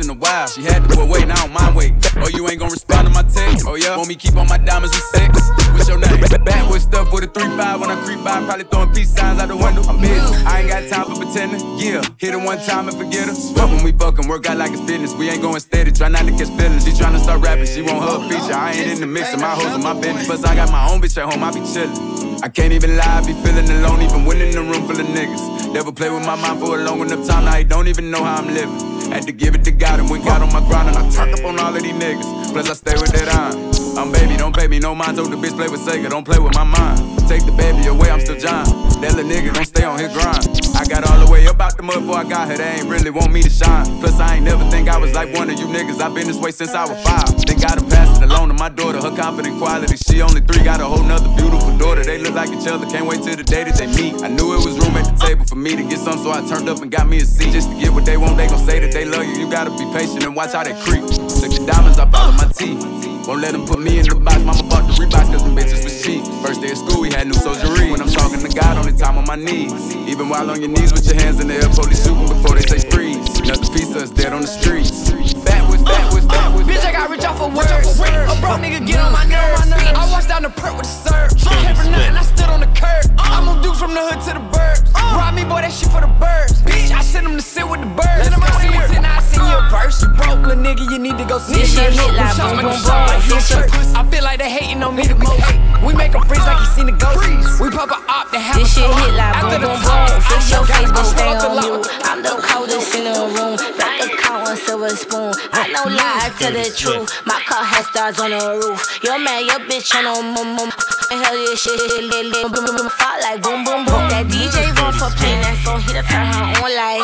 [0.00, 0.46] In a while.
[0.46, 1.98] She had to put I don't mind waiting.
[2.16, 3.66] Oh, you ain't gonna respond to my text?
[3.66, 3.96] Oh, yeah?
[3.96, 5.50] Want me keep on my diamonds with sex?
[5.74, 6.14] What's your name?
[6.44, 9.56] Backwood stuff with a 3-5 when I creep by, probably throwing peace signs out the
[9.56, 9.82] window.
[9.88, 10.20] I'm busy.
[10.44, 11.60] I ain't got time for pretending.
[11.78, 13.34] Yeah, hit her one time and forget her.
[13.34, 15.14] Fuck when we fucking work out like it's business.
[15.14, 16.84] We ain't going steady, try not to catch feelings.
[16.84, 18.52] She tryna start rapping, she want her feature.
[18.54, 20.26] I ain't in the mix of my hoes and my business.
[20.26, 22.42] Plus, I got my own bitch at home, I be chillin'.
[22.42, 25.06] I can't even lie, I be feeling alone, even when in a room full of
[25.06, 25.72] niggas.
[25.72, 28.22] Never play with my mind for a long enough time, now he don't even know
[28.22, 28.94] how I'm living.
[29.10, 31.44] Had to give it to God and went God on my grind and I up
[31.44, 32.52] on all of these niggas.
[32.52, 33.98] Plus, I stay with that iron.
[33.98, 35.16] I'm baby, don't pay me no mind.
[35.16, 36.98] Told the bitch play with Sega, don't play with my mind.
[37.28, 38.64] Take the baby away, I'm still John.
[39.00, 40.44] That little nigga don't stay on his grind.
[40.76, 42.56] I got all the way up out the mud before I got her.
[42.56, 43.84] They ain't really want me to shine.
[44.00, 46.00] Plus, I ain't never think I was like one of you niggas.
[46.00, 47.32] i been this way since I was five.
[47.46, 49.00] Then gotta pass it along to my daughter.
[49.00, 49.96] Her confident quality.
[49.96, 52.04] She only three, got a whole nother beautiful daughter.
[52.04, 52.84] They look like each other.
[52.86, 54.22] Can't wait till the day that they meet.
[54.22, 56.44] I knew it was room at the table for me to get some, so I
[56.46, 57.52] turned up and got me a seat.
[57.52, 59.34] Just to get what they want, they gon' say that they love you.
[59.40, 61.04] You gotta be patient and watch how they creep.
[61.08, 63.13] Took the diamonds up out of my teeth.
[63.26, 64.44] Won't let them put me in the box.
[64.44, 66.20] Mama bought the Reeboks cause them bitches was cheap.
[66.44, 67.90] First day of school, we had new soldiery.
[67.90, 69.72] When I'm talking to God, only time on my knees.
[70.04, 72.68] Even while on your knees with your hands in the air, police shooting before they
[72.68, 73.24] say freeze.
[73.40, 75.08] Another piece of us dead on the streets.
[75.40, 76.68] Backwards, backwards, uh, backwards.
[76.68, 77.70] Bitch, I got rich off of words.
[77.70, 79.60] A broke nigga get on my nerves.
[79.72, 81.30] I walked down the perk with a serve.
[81.36, 83.04] Came for nothing, I stood on the curb.
[83.18, 83.36] Uh.
[83.36, 84.82] I'm on dudes from the hood to the burbs.
[84.94, 85.16] Uh.
[85.18, 86.62] Rob me, boy, that shit for the birds.
[86.62, 88.18] Bitch, I sent him to sit with the birds.
[88.24, 88.86] Let him out here.
[88.88, 90.02] Then I send you a verse.
[90.02, 92.72] You broke, little nigga, you need to go see This shit hit like boom, boom,
[92.72, 93.20] boom.
[93.22, 95.42] Hit your- I feel like they hating on me the most.
[95.84, 97.60] We make 'em freeze like you seen the ghost.
[97.60, 100.08] We pop a op, they have This a shit hit like After boom, the boom,
[100.08, 100.20] boom.
[100.28, 101.64] Fix your face, go but stay on lot.
[101.64, 101.88] mute.
[102.08, 103.56] I'm the coldest in the room.
[103.78, 105.32] Got the count on silver spoon.
[105.52, 107.10] I know lie, I tell the truth.
[107.26, 108.78] My car has stars on the roof.
[109.02, 110.70] Your man, your bitch on a mum mum.
[111.10, 114.02] Hell yeah, shit, shit, lit, lit, boom, boom, boom, fall like boom, boom, boom.
[114.10, 117.02] That DJ run for playing that song, he done turn her on like.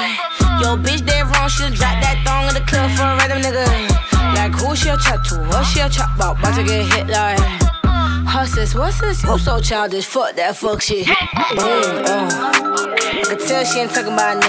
[0.63, 3.67] Yo, bitch, they wrong, she drop that thong in the club for a random nigga.
[4.39, 5.35] Like, who she a chat to?
[5.51, 6.39] What she a chat about?
[6.39, 7.70] About to get hit like.
[8.31, 9.25] Hustlers, what's this?
[9.25, 11.05] You so childish, fuck that fuck shit.
[11.05, 12.31] Boom, uh.
[12.31, 14.47] I can tell she ain't talking about me.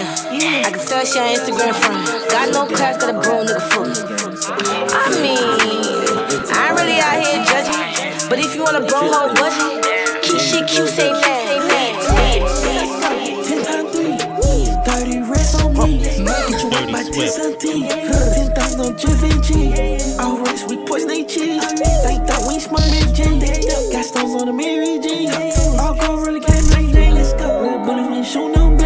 [0.61, 1.97] I can tell she on Instagram from.
[2.29, 3.89] Got no class, got a bro nigga fuck.
[4.93, 5.41] I mean,
[6.53, 8.29] I ain't really out here judging.
[8.29, 11.70] But if you want a bro whole budget, keep shit cute, say man.
[17.11, 17.87] Get you up by 10 something.
[17.89, 19.71] 10,000 on Givenchy.
[20.43, 21.63] Rest we poison cheese.
[22.03, 23.91] They thought we smart smoking G.
[23.91, 25.27] Got stones on the Mary G.
[25.79, 27.11] All go really like day.
[27.11, 27.61] Let's go.
[27.61, 28.80] Little bullet when show no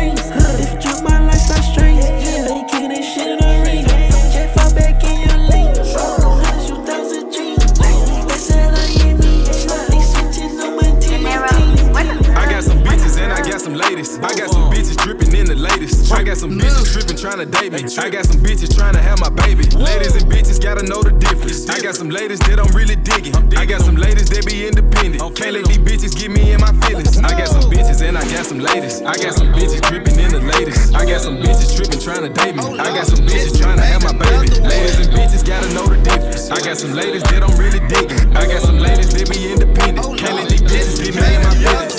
[13.66, 14.20] some ladies.
[14.20, 16.14] I got some bitches dripping in the latest.
[16.14, 17.82] I got some bitches tripping trying to date me.
[17.98, 19.66] I got some bitches trying to have my baby.
[19.74, 21.66] Ladies and bitches gotta know the difference.
[21.66, 23.34] I got some ladies that I'm really digging.
[23.58, 25.18] I got some ladies that be independent.
[25.34, 27.18] Can't let these bitches get me in my feelings.
[27.18, 29.02] I got some bitches and I got some ladies.
[29.02, 30.94] I got some bitches dripping in the latest.
[30.94, 32.62] I got some bitches tripping trying to date me.
[32.78, 34.62] I got some bitches trying to have my baby.
[34.62, 36.54] Ladies and bitches gotta know the difference.
[36.54, 38.30] I got some ladies that don't really dig me.
[38.38, 40.06] I got some ladies that be independent.
[40.22, 41.95] Can't let these bitches get me in my feelings.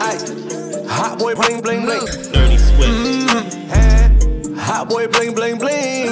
[0.00, 2.00] Hot boy bling bling bling.
[2.32, 2.90] Dirty Swift.
[2.90, 6.08] Mm, hot boy bling bling bling.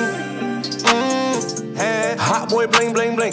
[0.84, 3.32] Mm, hey, hot boy bling bling bling.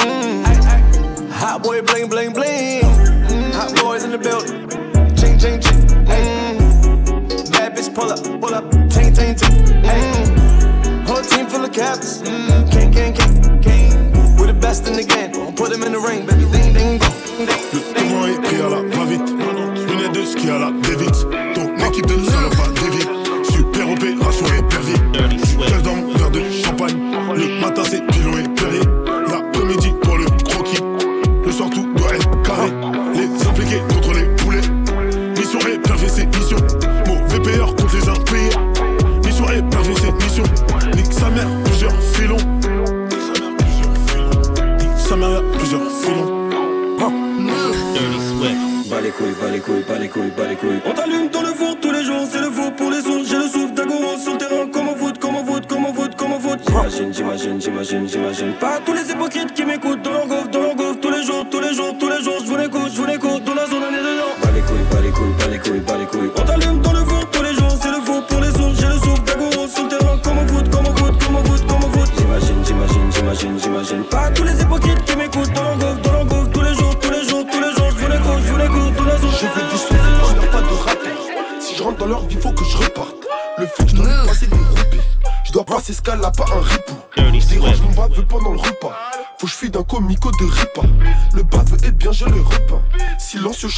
[0.00, 2.82] Mm, hot boy bling bling bling.
[2.82, 4.68] Mm, hot boys in the building.
[5.16, 5.78] Ching ching ching.
[6.06, 8.70] Mm, bad bitch pull up, pull up.
[8.90, 9.82] Ting ting ting.
[9.82, 12.22] Hey, whole team full of captains.
[12.22, 14.36] Mm, king king king king.
[14.38, 15.54] We're the best in the game.
[15.56, 16.24] Put them in the ring,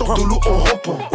[0.04, 1.12] Chante de l'eau en rampant.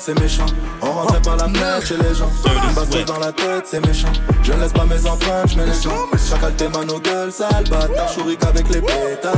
[0.00, 0.46] C'est méchant.
[0.80, 2.30] On rentrait par la fenêtre chez les gens.
[2.46, 4.12] Une bastos dans la tête, c'est méchant.
[4.42, 6.08] Je ne laisse pas mes empreintes, je mets les gens.
[6.28, 8.12] Chacal tes mains nos gueules, sale bâtard.
[8.14, 9.34] Chourique avec les pétards.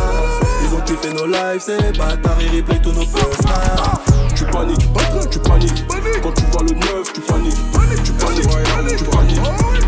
[0.62, 2.38] Ils ont kiffé nos lives, ces bâtards.
[2.40, 3.42] Ils replay tous nos first
[4.36, 4.78] Tu paniques,
[5.30, 5.84] tu paniques.
[6.22, 7.54] Quand tu vois le neuf, tu paniques.
[8.04, 8.42] Tu paniques,
[8.96, 9.40] tu paniques.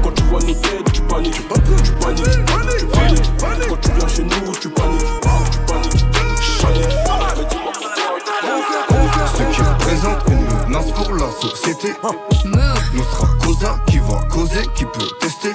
[0.02, 1.34] Quand tu vois nos têtes, tu paniques.
[1.34, 3.68] Tu paniques, tu paniques.
[3.68, 5.00] Quand tu viens chez nous, tu paniques.
[5.52, 6.04] Tu paniques, tu
[6.66, 7.03] paniques.
[11.48, 11.94] Société.
[12.44, 15.52] Nous sera Cosa qui va causer, qui peut tester.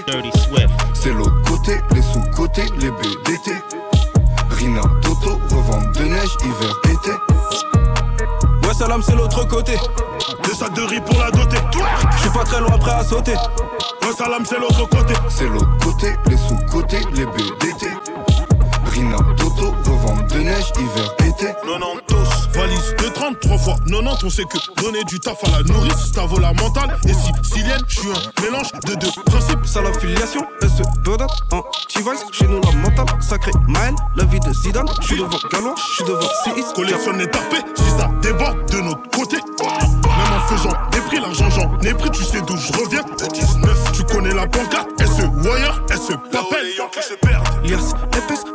[0.93, 3.51] C'est l'autre côté, les sous-côtés, les BDT.
[4.51, 7.11] Rina, Toto, revente de neige, hiver, été.
[8.67, 9.77] Ouais, salam, c'est l'autre côté.
[10.43, 11.57] Deux sacs de riz pour la doter.
[12.15, 13.35] Je suis pas très loin, prêt à sauter.
[14.01, 15.13] Ouais, salam, c'est l'autre côté.
[15.29, 17.87] C'est l'autre côté, les sous-côtés, les BDT.
[18.91, 19.17] Rina,
[20.39, 21.53] de neige, hiver, été.
[21.63, 26.11] 90 valise de 33 fois 90 on sait que donner du taf à la nourrice
[26.13, 29.65] ça vaut la mentale et si sicilienne je suis un mélange de deux principes.
[29.65, 32.25] Ça l'affiliation, elle se bedate en T-Vice.
[32.31, 35.95] Chez nous la mentale, sacré Maël La vie de Zidane, je suis devant Galois, je
[35.95, 39.37] suis devant CX collectionne les tarpés si ça déborde de notre côté.
[39.37, 42.09] Même en faisant des prix l'argent j'en ai pris.
[42.11, 43.03] Tu sais d'où je reviens.
[43.33, 46.67] 19 tu connais la pancarte elle se wire elle se papelle
[47.63, 48.45] Lias épaisse,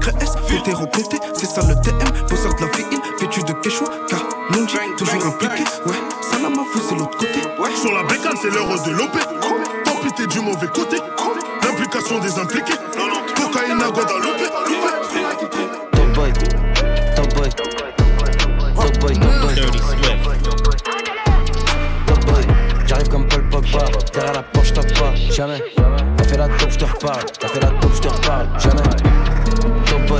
[0.00, 2.84] graisse Vétéran pété, c'est ça le TM Bosseur de la vie,
[3.20, 5.62] vêtu de Quechua Car Nunji, toujours impliqué.
[5.86, 7.40] Ouais, salam à vous, c'est l'autre côté.
[7.76, 9.16] Sur la bécane c'est l'heure de l'OP
[9.84, 10.96] tant pis t'es du mauvais côté.
[11.62, 12.74] L'implication des impliqués.
[13.36, 14.40] Cocaïne à Guadeloupe
[15.92, 16.32] Top boy,
[17.16, 18.30] top boy, top boy,
[18.74, 19.14] top boy.
[22.06, 22.46] Top boy,
[22.86, 23.84] j'arrive comme Paul Pogba.
[24.12, 25.62] Derrière la porte, j'tape pas, jamais.
[26.16, 27.24] T'as fait la dope, j'te reparle.
[27.38, 28.82] T'as fait la dope, j'te reparle, jamais.
[30.10, 30.18] Top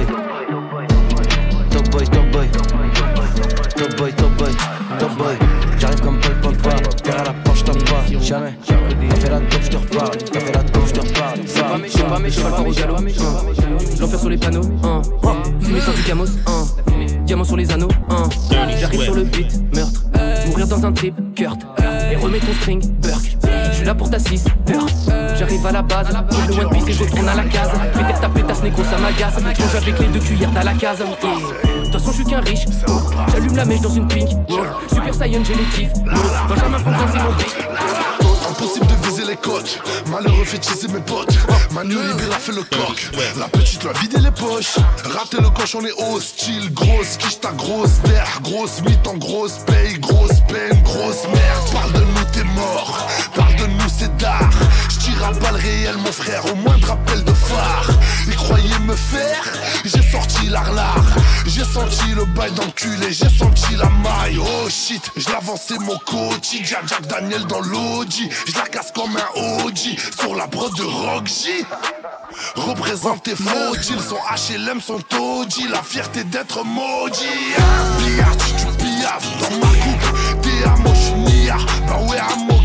[1.91, 3.31] boy, top boy, top boy,
[3.75, 4.53] top boy, top boy,
[5.01, 5.35] top boy.
[5.79, 6.77] J'arrive comme Paul Pogba.
[7.03, 8.55] Derrière la porte, j'tape pas, jamais.
[9.09, 10.11] T'as fait la dope, j'te reparle.
[10.33, 11.41] T'as fait la dope, j'te reparle.
[11.45, 12.97] C'est pas méchant, pas méchant, pas au galop.
[14.01, 15.03] L'enfer sur les panneaux, hein.
[15.61, 16.65] Fumée sur du camos, hein.
[17.27, 18.29] Diamant sur les anneaux, hein.
[18.81, 20.05] J'arrive sur le beat, meurtre.
[20.47, 21.59] Mourir dans un trip, Kurt.
[22.13, 23.40] Et remets ton string, Burke.
[23.91, 24.53] Là pour ta sister.
[25.37, 27.71] J'arrive à la base, je le One Piece et je retourne à la case.
[27.93, 29.41] Fais taire ta pétasse, négro, ça m'agace.
[29.43, 30.99] Mange avec les deux cuillères à la case.
[30.99, 31.05] De
[31.85, 32.67] toute façon, je suis qu'un riche.
[33.33, 34.29] J'allume la mèche dans une pink.
[34.93, 35.91] Super Saiyan génétique.
[36.49, 37.57] Benjamin Franklin, c'est mon pic.
[38.49, 39.81] Impossible de viser les côtes.
[40.11, 41.37] Malheureux fait tisser mes potes.
[41.73, 43.11] Manu Libéra fait le coq.
[43.39, 44.77] La petite lui a vidé les poches.
[45.05, 46.73] Raté le coche, on est hostile.
[46.75, 48.41] Grosse quiche, ta grosse terre.
[48.43, 49.99] Grosse mythe en grosse paye.
[49.99, 51.71] Grosse peine, grosse merde.
[51.73, 53.09] Parle de nous, t'es mort.
[53.61, 54.51] De nous, c'est d'art.
[54.89, 56.45] J'tire à balle réel, mon frère.
[56.47, 57.91] Au moindre appel de phare.
[58.27, 59.45] Ils croyaient me faire.
[59.85, 61.05] J'ai sorti l'arlar.
[61.47, 63.13] J'ai senti le bail d'enculé.
[63.13, 64.39] J'ai senti la maille.
[64.39, 66.57] Oh shit, j'lavançais mon coach.
[66.63, 68.31] Jack Jack Daniel dans l'audi.
[68.47, 71.65] Je la casse comme un OG sur la brode de Rock J.
[72.55, 75.69] Représentés faux, ils sont HLM, sont taudis.
[75.69, 77.25] La fierté d'être maudit.
[77.99, 80.43] Billard, tu tu piaf dans ma coupe.
[80.43, 81.57] T'es à moi, nia.
[81.87, 82.60] Bah ouais, à moi,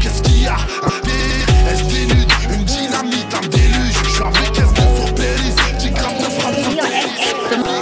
[0.46, 3.94] qu'est-ce qu'il y a Un SD nude, une dynamite, un déluge.
[4.04, 5.56] J'suis avec SD sur Péris.
[5.80, 7.76] 10 grammes de frappe sur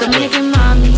[0.00, 0.92] Dominican mommy,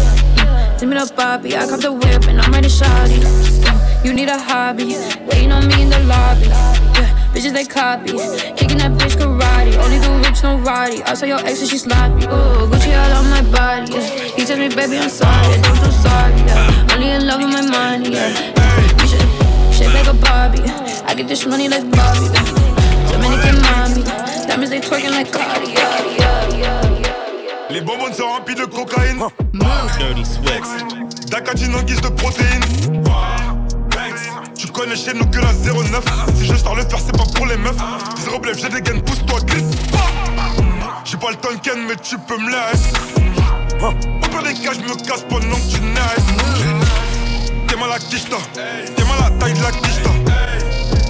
[0.78, 1.56] give me the Bobby.
[1.56, 3.22] I cop the whip and I'm ready shawty.
[3.24, 4.96] Uh, You need a hobby,
[5.26, 6.46] waiting on me in the lobby.
[6.46, 8.10] Yeah, bitches they copy,
[8.56, 9.76] kicking that bitch karate.
[9.78, 11.02] Only the rich, no roddy.
[11.04, 12.24] I saw your ex and she sloppy.
[12.26, 13.92] Ooh, Gucci all on my body.
[13.92, 14.34] Yeah.
[14.34, 15.54] He tells me, baby, I'm sorry.
[15.54, 16.34] I don't do sorry.
[16.34, 16.94] Yeah.
[16.94, 18.14] Only in love with my money.
[18.14, 18.34] Yeah.
[19.70, 20.62] Shape like a Barbie.
[21.06, 22.26] I get this money like Bobby.
[22.26, 23.12] Yeah.
[23.12, 24.02] Dominican mommy,
[24.46, 25.72] diamonds they twerking like Cardi.
[25.72, 27.70] Yeah, yeah, yeah.
[27.70, 29.22] Les bonbons sont remplis de cocaïne.
[29.98, 31.30] Dirty Swift.
[31.30, 32.97] D'acatine en guise de protéines.
[34.78, 36.04] Connais chez nous que la 09.
[36.36, 37.74] Si je sors le faire, c'est pas pour les meufs.
[38.22, 39.76] Zéro blef, j'ai des gains, pousse-toi, glisse.
[41.04, 42.92] J'ai pas le Tonken, mais tu peux me laisser.
[43.80, 43.90] Au
[44.28, 46.30] pire des cas, je me casse pendant que tu naisses.
[47.66, 48.36] T'es mal à quicheta.
[48.54, 50.10] T'es mal à la taille de la quicheta.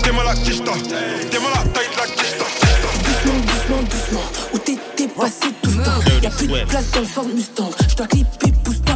[0.03, 0.73] T'es mal à quicheta.
[1.31, 2.45] T'es mal à la taille de la quicheta.
[3.05, 4.27] Doucement, doucement, doucement.
[4.55, 6.01] Où t'étais passé tout le temps?
[6.23, 7.71] Y'a plus de place dans le Ford Mustang.
[7.87, 8.88] J'dois clipper, pousse-toi.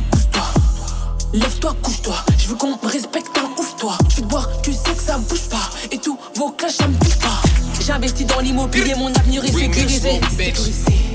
[1.32, 2.14] Lève-toi, couche-toi.
[2.38, 3.96] J'veux qu'on me respecte, un ouf-toi.
[4.10, 5.70] J'veux te boire, tu sais que ça bouge pas.
[5.90, 7.40] Et tout, vos clashs, ça me pique pas.
[7.80, 10.20] J'investis dans l'immobilier, mon avenir est sécurisé.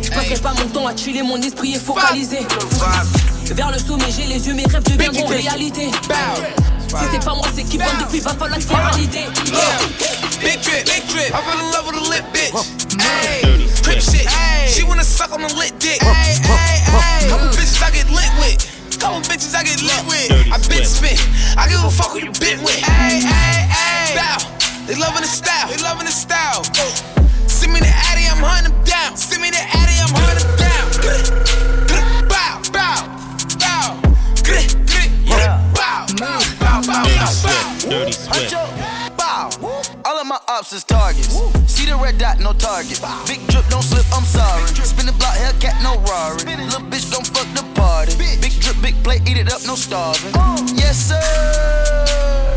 [0.01, 2.39] J'passerai pas mon temps à chiller, mon esprit est focalisé.
[3.51, 5.91] Vers le sommet, j'ai les yeux, mes rêves deviendront réalité.
[6.87, 9.25] Si c'est pas moi, c'est qui vend depuis, va falloir faire valider.
[10.41, 11.29] Big drip, big drip.
[11.29, 12.53] I fell in love with a lit bitch.
[12.97, 14.27] Ayy, crip shit.
[14.67, 16.01] She wanna suck on a lit dick.
[16.01, 17.29] Ayy, ayy, ayy.
[17.29, 18.76] Couple bitches I get lit with.
[19.07, 20.51] Couple bitches I get lit with.
[20.51, 21.15] I been spit.
[21.57, 22.75] I give a fuck who you been with.
[22.83, 24.15] Ayy, ayy, ayy.
[24.19, 24.37] Bow.
[24.85, 25.69] They loving the style.
[25.69, 26.61] They loving the style.
[27.47, 29.15] Send me the Addy, I'm hunting them down.
[29.15, 31.86] Send me the Addy, I'm hunting them down.
[40.57, 41.37] Ops is targets.
[41.69, 42.97] See the red dot, no target.
[43.29, 44.65] Big drip, don't slip, I'm sorry.
[44.73, 46.41] Spin the block, Hellcat, no Rari.
[46.57, 48.17] Little bitch, don't fuck the party.
[48.17, 50.33] Big drip, big plate, eat it up, no starving.
[50.73, 51.21] Yes, sir.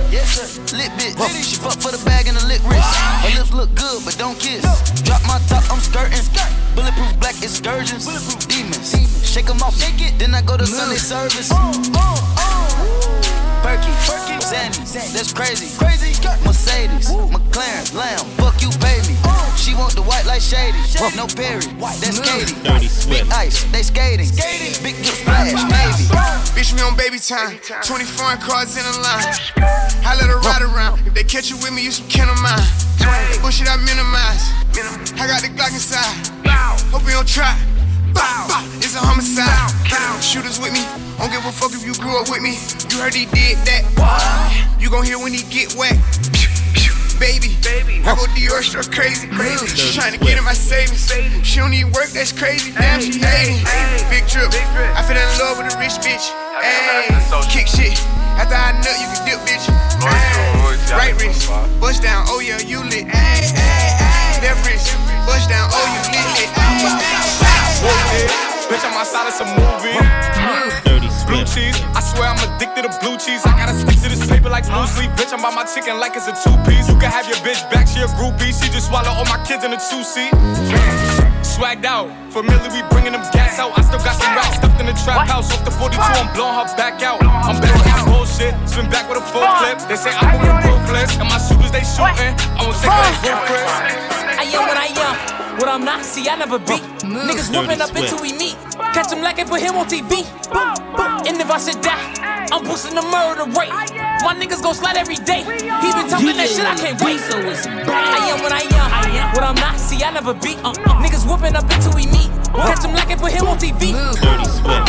[0.09, 0.49] Yes, sir.
[0.77, 1.13] Lit bitch.
[1.45, 2.89] She fuck for the bag and the lit wrist.
[3.21, 4.65] Her lips look good, but don't kiss.
[5.05, 6.25] Drop my top, I'm skirting.
[6.75, 8.09] Bulletproof black excursions.
[8.47, 8.97] Demons.
[9.29, 10.19] Shake 'em off, shake it.
[10.19, 11.51] Then I go to Sunday service.
[11.53, 13.00] Oh, oh, oh.
[13.71, 13.95] Perky,
[14.43, 14.83] Zanny,
[15.15, 15.71] that's crazy.
[15.79, 16.11] Crazy.
[16.43, 19.15] Mercedes, McLaren, Lamb, fuck you, pay me.
[19.55, 20.79] She want the white like shady.
[21.15, 21.63] No Perry,
[22.03, 22.59] that's Katie.
[22.67, 23.31] Dirty Big Swift.
[23.31, 24.27] ice, they skating.
[24.83, 26.05] Big drip splash, Navy.
[26.51, 27.59] Bitch, we on baby time.
[27.87, 29.39] 20 foreign cars in a line.
[30.03, 31.07] I let her ride around.
[31.07, 32.59] If they catch you with me, you some kin of mine.
[33.41, 34.51] Bullshit, I minimize.
[35.15, 36.11] I got the Glock inside.
[36.91, 37.55] Hope you don't try.
[38.13, 38.47] Bow.
[38.79, 39.71] It's a homicide.
[40.23, 40.85] Shooters with me.
[41.19, 42.55] Don't give a fuck if you grew up with me.
[42.93, 43.83] You heard he did that.
[44.79, 45.97] You gon' hear when he get wet.
[47.21, 49.29] Baby, baby, I go Dior, she crazy.
[49.29, 49.69] crazy.
[49.77, 51.13] She tryna get in my savings.
[51.45, 52.73] She don't need work, that's crazy.
[52.73, 53.61] Damn, she hating.
[54.09, 54.49] Big trip.
[54.97, 56.33] I fell in love with a rich bitch.
[56.65, 57.13] Ayy,
[57.53, 57.93] kick shit.
[58.41, 59.69] After I nut, you can dip, bitch.
[60.97, 62.25] Right wrist, bust down.
[62.29, 63.05] Oh yeah, you lit.
[64.41, 64.97] Left wrist,
[65.29, 65.69] bust down.
[65.73, 67.60] Oh you lit, lit.
[67.81, 69.97] Bitch, I'm outside of some movie.
[71.25, 73.41] Blue cheese, I swear I'm addicted to blue cheese.
[73.47, 75.11] I gotta stick to this paper like blue sleep.
[75.17, 76.91] Bitch, I'm by my chicken like it's a two piece.
[76.91, 78.53] You can have your bitch back, she a groupie.
[78.53, 80.35] She just swallow all my kids in a two seat.
[81.41, 83.73] Swagged out, familiar, we bringing them gas out.
[83.79, 85.49] I still got some racks stuffed in the trap house.
[85.55, 87.23] Off the 42, I'm blowing her back out.
[87.25, 89.81] I'm back on bullshit, spin back with a full clip.
[89.89, 92.37] They say I'm moving ruthless, and my shooters they shooting.
[92.59, 93.71] I won't take that roof, Chris.
[94.37, 95.59] I am what I am.
[95.59, 97.00] What I'm not, see, I never beat.
[97.11, 98.55] Niggas whooping up until we meet.
[98.95, 100.23] Catch him like it put him on TV.
[100.55, 101.27] Boom, boom.
[101.27, 101.99] And if I should die,
[102.55, 103.75] I'm boosting the murder rate.
[104.23, 105.43] My niggas gon' slide every day.
[105.43, 107.19] He been talking that shit, I can't wait.
[107.19, 109.35] So it's I am what I am.
[109.35, 110.59] What I'm not, see, I never beat.
[110.63, 111.03] Uh, uh.
[111.03, 112.31] Niggas whooping up until we meet.
[112.55, 113.91] Catch him like it put him on TV.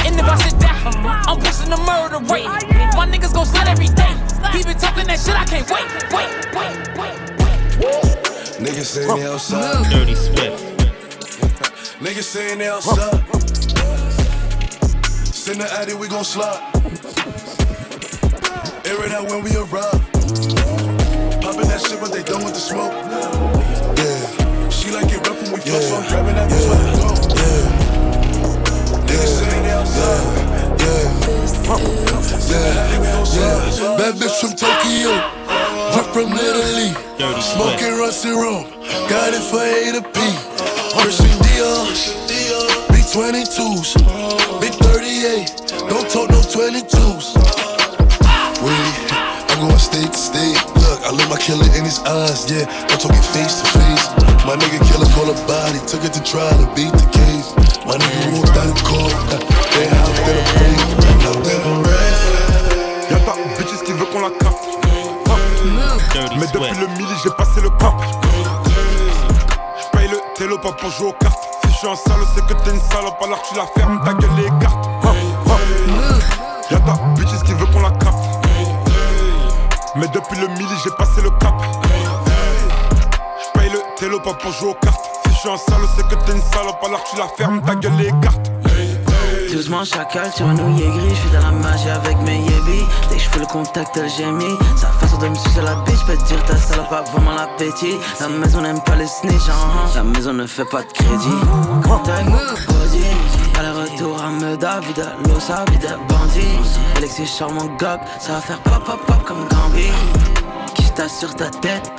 [0.05, 0.77] And if I should die,
[1.25, 2.45] I'm boosting the murder rate.
[2.93, 4.13] My niggas gon' slide every day.
[4.53, 5.89] He been talking that shit, I can't wait.
[6.13, 7.31] Wait, wait, wait.
[8.61, 9.89] Niggas saying they outside.
[9.89, 10.70] Dirty Swift.
[12.01, 13.13] Niggas saying they outside.
[15.23, 16.57] Send the addy, we gon' slide.
[18.89, 20.01] Air it out when we arrive.
[21.45, 22.91] Poppin' that shit, but they done with the smoke.
[24.01, 24.69] Yeah.
[24.69, 27.13] She like it rough when we fuck, so I'm grabbing that bitch with the go.
[27.37, 27.69] Yeah.
[29.05, 30.25] Niggas saying they outside.
[30.81, 31.05] Yeah.
[32.49, 33.61] Yeah.
[33.77, 34.01] Yeah.
[34.01, 35.21] Bad bitch from Tokyo.
[35.93, 36.97] We're from Italy.
[37.41, 38.65] Smoking rusty rum.
[39.07, 40.50] Got it for A to P.
[40.97, 41.87] Christian Dior.
[42.91, 43.95] Big 22s.
[44.59, 45.87] Big 38.
[45.87, 47.35] Don't talk no 22s.
[48.63, 48.93] Wait,
[49.51, 50.59] I'm going state to state.
[50.83, 52.67] Look, I look my killer in his eyes, yeah.
[52.91, 54.05] I'm talking face to face.
[54.43, 57.55] My nigga killer call a body, took it to trial and beat the case.
[57.85, 59.13] My nigga walked out the court,
[59.75, 60.81] they hopped in a plane,
[61.23, 62.11] hopped in a
[63.11, 64.71] Y'a ta bitches qui veut qu'on la capte.
[66.37, 67.93] Mais depuis le midi, j'ai passé le cap.
[70.61, 71.39] Pas pour jouer aux cartes.
[71.65, 74.29] Si j'suis un salaud, c'est que t'es une salope, alors tu la fermes, ta gueule
[74.37, 74.87] les cartes.
[76.69, 78.15] Y'a ta bitches qui veut qu'on la capte.
[79.95, 81.55] Mais depuis le midi, j'ai passé le cap.
[83.43, 85.03] J'paye le télo pas pour jouer aux cartes.
[85.25, 87.97] Si j'suis un salaud, c'est que t'es une salope, alors tu la fermes, ta gueule
[87.97, 88.51] les cartes.
[89.51, 93.21] Doucement chacal, tu renouillé gris, je suis dans la magie avec mes yébis Dès que
[93.21, 94.57] je fais le contact, elle gémit.
[94.77, 97.95] Sa façon de me sucer la bitch, peut dire ta salope a vraiment l'appétit.
[98.21, 99.89] La maison n'aime pas les snitch, hein.
[99.93, 101.39] la maison ne fait pas de crédit.
[101.83, 103.03] Contact, body,
[103.59, 106.57] aller-retour à Meda, vida, losa, vida, bandit
[106.95, 109.87] Alexis charmant gog, ça va faire pop pop pop comme Gambi
[110.75, 111.91] Qui sur ta tête,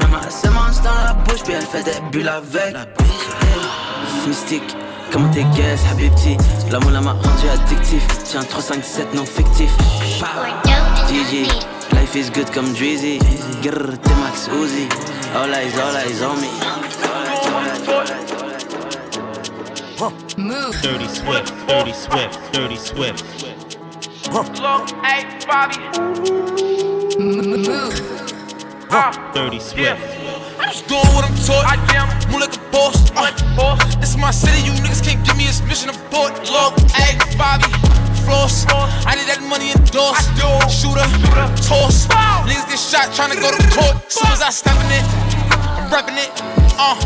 [0.00, 2.74] maman se mange dans la bouche, puis elle fait des bulles avec.
[4.26, 4.74] Mystique
[5.14, 6.36] Comment t'es guess, Habibti
[6.72, 9.70] L'amour là m'a rendu addictif Tiens 3, 5, 7 non fictif
[11.08, 11.46] GG
[11.92, 13.20] Life is good comme Drizzy
[13.62, 14.88] Grrr, t'es Max Uzi
[15.36, 16.48] All eyes, all eyes on me
[20.82, 21.54] Dirty Swift.
[21.68, 22.52] Dirty Swift.
[22.52, 23.24] Dirty Swift.
[24.32, 25.76] Look, hey, Bobby.
[29.32, 30.02] Dirty Swift.
[30.58, 31.64] I'm just doing what I'm taught.
[31.66, 32.08] I am.
[32.30, 32.98] Move like a boss.
[33.14, 34.58] Uh, this is my city.
[34.66, 36.34] You niggas can't give me this mission abort.
[36.50, 37.70] Look, hey, Bobby.
[38.26, 38.66] Floss.
[39.06, 40.34] I need that money endorsed.
[40.66, 41.06] Shooter.
[41.62, 42.10] Toss.
[42.48, 43.94] Niggas get shot trying to go to court.
[44.10, 45.06] Soon as I step in it,
[45.78, 46.32] I'm repping it.
[46.74, 46.98] Uh.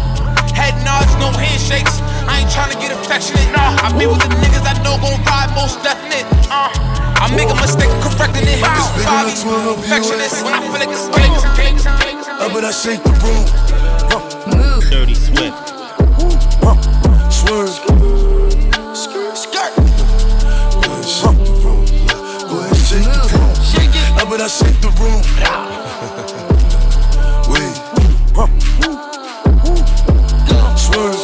[0.56, 2.00] Head nods, no handshakes.
[2.26, 3.46] I ain't trying to get affectionate.
[3.54, 6.24] Nah, I be with the niggas I know gon' ride most definite.
[6.50, 6.72] Uh.
[7.18, 8.62] I make a mistake, correcting it.
[8.62, 10.42] Bobby, perfectionist.
[10.46, 11.34] When I feel like it's fake.
[12.38, 13.67] Up and I shake the room.
[14.98, 15.68] Dirty Swift.
[17.30, 17.70] Swerve.
[18.96, 19.72] Skirt.
[22.90, 23.12] It.
[24.18, 25.22] Up I shake the room.
[27.46, 27.76] Wait.
[30.76, 31.22] Swerve.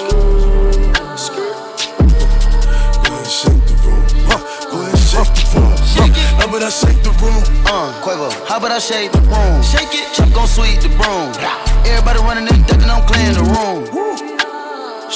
[6.39, 7.43] Up and I shake the room.
[7.67, 9.63] Uh, Quavo, how about I shake the room?
[9.65, 11.64] Shake it, chop gon' sweep the broom.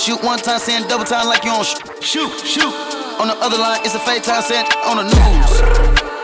[0.08, 2.72] Shoot one time, saying double time like you on sh- shoot, shoot.
[3.20, 5.50] On the other line, it's a fake time, saying on the news.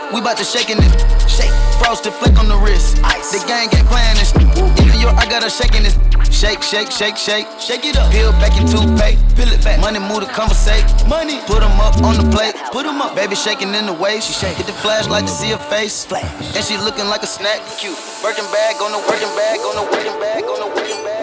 [0.09, 0.89] We bout to shaking it,
[1.29, 1.53] shake.
[1.77, 2.97] Frosted flick on the wrist.
[3.05, 3.29] Ice.
[3.29, 4.33] The gang ain't playing this.
[4.33, 5.93] In New York, I got her shaking this.
[6.33, 7.45] Shake, shake, shake, shake.
[7.61, 8.09] Shake it up.
[8.09, 9.21] Peel back in toothpaste.
[9.37, 9.77] Peel it back.
[9.79, 10.81] Money move to conversate.
[11.05, 11.37] Money.
[11.45, 12.57] Put 'em up on the plate.
[12.73, 13.13] Put 'em up.
[13.13, 14.25] Baby shaking in the waist.
[14.25, 14.57] She shake.
[14.57, 16.05] Hit the flashlight to see her face.
[16.05, 16.25] Flash.
[16.57, 17.61] And she looking like a snack.
[17.77, 17.99] Cute.
[18.23, 21.14] Working bag on the working bag on the working bag on the working bag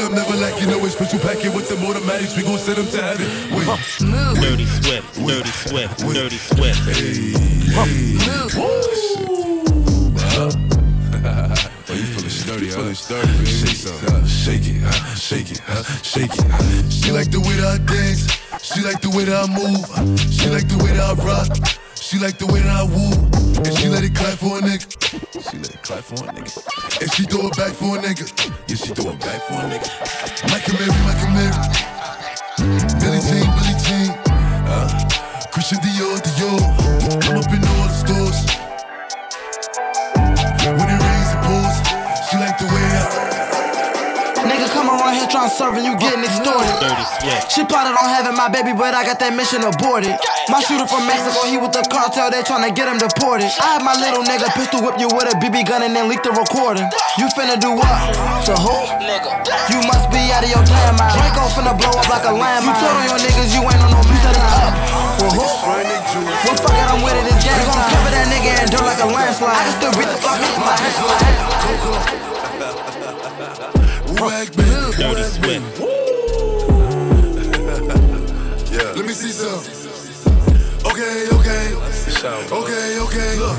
[0.00, 2.36] on the Sit up, never like you know it's special packet with them automatics.
[2.36, 3.26] We gon' send them to heaven.
[3.50, 3.66] Wait.
[4.40, 5.14] Dirty Swift.
[5.16, 5.98] Dirty Swift.
[5.98, 6.80] Dirty Swift.
[10.40, 10.67] Oh,
[12.48, 12.76] sturdy, huh?
[12.76, 13.44] Feeling sturdy, baby.
[13.44, 14.26] Shake some, huh?
[14.26, 14.80] Shake it?
[15.18, 15.60] Shake it?
[16.02, 16.92] Shake it.
[16.92, 18.24] She like the way that I dance.
[18.64, 19.84] She like the way that I move.
[20.32, 21.52] She like the way that I rock.
[21.94, 23.12] She like the way that I woo.
[23.60, 24.88] And she let it clap for a nigga.
[25.44, 26.56] She let it clap for a nigga.
[27.02, 28.24] And she throw it back for a nigga.
[28.64, 29.88] Yeah, she throw it back for a nigga.
[30.48, 31.52] Mike and Mary, Mike and Mary.
[32.96, 34.08] Billy Jean, Billy Jean.
[34.64, 34.88] Uh,
[35.52, 36.64] Christian Dior, Dior.
[37.28, 38.67] I'm up in all the stores.
[45.08, 46.68] Nigga come around here tryna serving, you getting extorted.
[47.48, 50.12] She plotted on having my baby, but I got that mission aborted.
[50.52, 53.48] My shooter from Mexico, he with the cartel, they tryna get him deported.
[53.60, 56.20] I had my little nigga pistol whip you with a BB gun and then leak
[56.22, 56.84] the recording.
[57.16, 57.88] You finna do what?
[58.48, 58.76] To who?
[59.00, 59.32] Nigga,
[59.72, 61.16] you must be out of your damn mind.
[61.16, 62.68] Draco finna blow up like a landmine.
[62.68, 64.76] You told on your niggas, you ain't on no man up.
[65.24, 65.48] Well, who?
[65.48, 67.88] Well, fuck it, I'm with it, it's game time.
[67.96, 69.56] Cover that nigga in dirt like a landslide.
[69.56, 72.28] I can still beat the fuck out my
[74.20, 75.78] Wag man, Dirty Swift.
[78.72, 78.98] yeah.
[78.98, 79.62] Let me see some.
[80.84, 81.70] Okay, okay.
[82.50, 83.38] Okay, okay.
[83.38, 83.56] Look,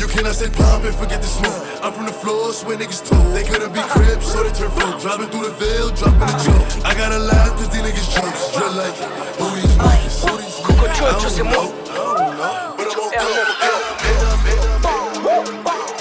[0.00, 1.84] you cannot say pop and forget the smoke.
[1.84, 3.34] I'm from the floor, swear niggas talk.
[3.34, 4.98] They couldn't be cribs, so they turn folk.
[4.98, 6.86] Driving through the veil, dropping the choke.
[6.86, 8.56] I gotta laugh cause these niggas jokes.
[8.56, 8.96] Drill like,
[9.36, 10.24] who these niggas?
[10.24, 10.96] Who these niggas?
[10.96, 11.68] I don't know.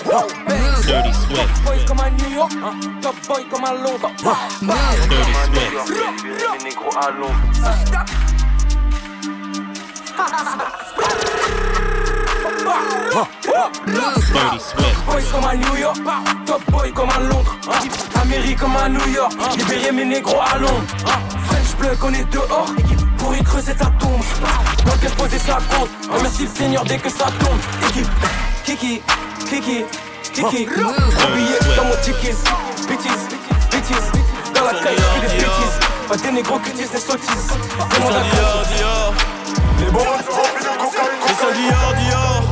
[0.07, 1.86] But I'm on Dirty Swift.
[2.39, 4.11] À hein, top boy comme à Londres.
[4.61, 5.15] Dirty
[5.45, 6.17] Swift.
[13.87, 15.05] Dirty Swift.
[15.05, 15.97] Boys comme à New York,
[16.45, 17.57] top boy comme à Londres.
[17.69, 18.19] hein.
[18.21, 20.83] Amérique comme à New York, libérer mes négros à Londres.
[21.05, 21.19] hein.
[21.47, 22.67] French plug, on est dehors,
[23.17, 24.21] pour y creuser sa tombe.
[24.85, 27.59] Dans quel poser sa compte, remercie le Seigneur dès que ça tombe.
[27.89, 28.07] Équipe,
[28.63, 29.01] Kiki,
[29.49, 29.85] Kiki,
[30.35, 32.37] Gros billet dans mon tickets,
[32.87, 33.27] bitches,
[33.71, 34.53] bitches.
[34.53, 35.79] Dans la caille, je fais des bêtises.
[36.07, 37.49] Pas des négros qui disent des sottises.
[37.95, 38.23] Demande à
[38.75, 39.13] Dior,
[39.79, 39.99] Les bons
[41.25, 42.43] C'est ça Dior, Dior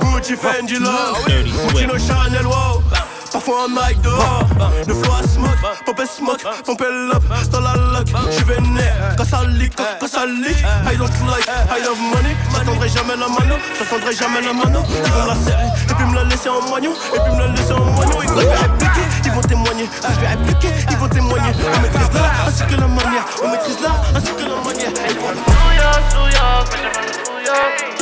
[0.00, 1.24] Gucci, Fendi, Love.
[1.26, 2.93] Gucci, no Chanel, wow
[3.34, 4.46] Parfois un mic dehors.
[4.86, 9.24] Le flow à smoke Pop et smoke Pompe up Dans la lock J'suis vénère Quand
[9.24, 10.56] ça leak Quand ça leak.
[10.86, 12.36] I don't like I love money.
[12.54, 14.84] J'attendrai jamais la mano J'attendrai jamais la mano.
[14.88, 17.48] Ils vont la serrer Et puis me la laisser en moignon Et puis me la
[17.48, 19.88] laisser en moignon Et quand je vais répliquer Ils vont témoigner.
[20.00, 21.52] Quand je vais répliquer Ils vont témoigner.
[21.74, 23.26] On maîtrise l'art Ainsi que la manière.
[23.42, 24.92] On maîtrise l'art Ainsi que la manière.
[25.10, 26.70] Ils vont New York, New York,
[27.26, 27.94] New York.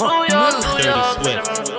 [0.00, 1.69] New York, New Dirty York, New York.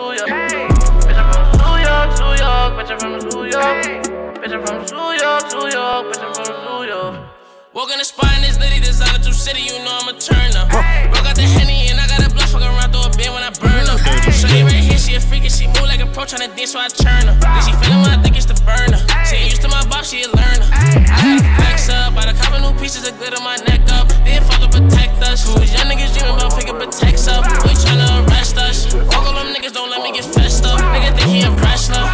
[7.81, 10.69] Walk in the spot in this litty designer to city, you know I'm a turner.
[11.09, 13.41] Broke out the henny and I got a blunt fuck around through a bin when
[13.41, 13.97] I burn her.
[14.29, 16.77] Shorty right here, she a freak and she move like a pro tryna dance, so
[16.77, 17.33] I turn her.
[17.41, 19.01] Then she feeling when I think it's the burner.
[19.25, 20.69] She ain't used to my box, she a learner.
[20.69, 24.13] I gotta flex up, cop a new pieces of glitter my neck up.
[24.29, 25.41] Then fuck up protect us.
[25.41, 27.49] Who young niggas dreaming about picking protects up?
[27.65, 28.93] We tryna arrest us.
[28.93, 30.77] Walk all them niggas don't let me get fessed up.
[30.93, 32.05] Nigga think he a wrestler.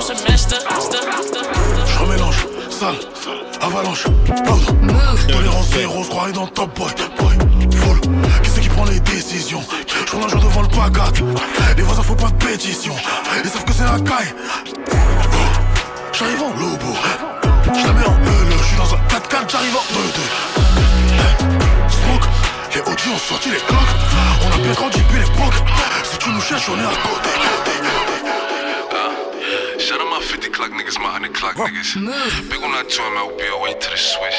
[0.00, 2.94] Je remélange, sale,
[3.60, 4.60] avalanche, poudre
[5.26, 7.36] Tolérance zéro, je croirais dans le top boy, boy,
[7.76, 8.00] full
[8.44, 9.60] Qui c'est qui prend les décisions?
[9.88, 11.10] Je prends un jour devant le pagat.
[11.76, 12.94] Les voisins faut pas de pétition.
[13.42, 14.32] Ils savent que c'est la caille.
[16.12, 16.94] J'arrive en lobo.
[17.64, 19.84] Je la mets en E, je suis dans un 4x4, j'arrive en 2-2
[21.90, 22.28] Smoke,
[22.72, 23.96] les OG ont sorti les cloques.
[24.46, 25.54] On a bien grandi depuis l'époque
[26.04, 27.30] Si tu nous cherches, on est à côté
[30.68, 31.96] clock niggas, my 100 clock niggas.
[32.48, 34.38] Big on that 2 MLB all way to the swish.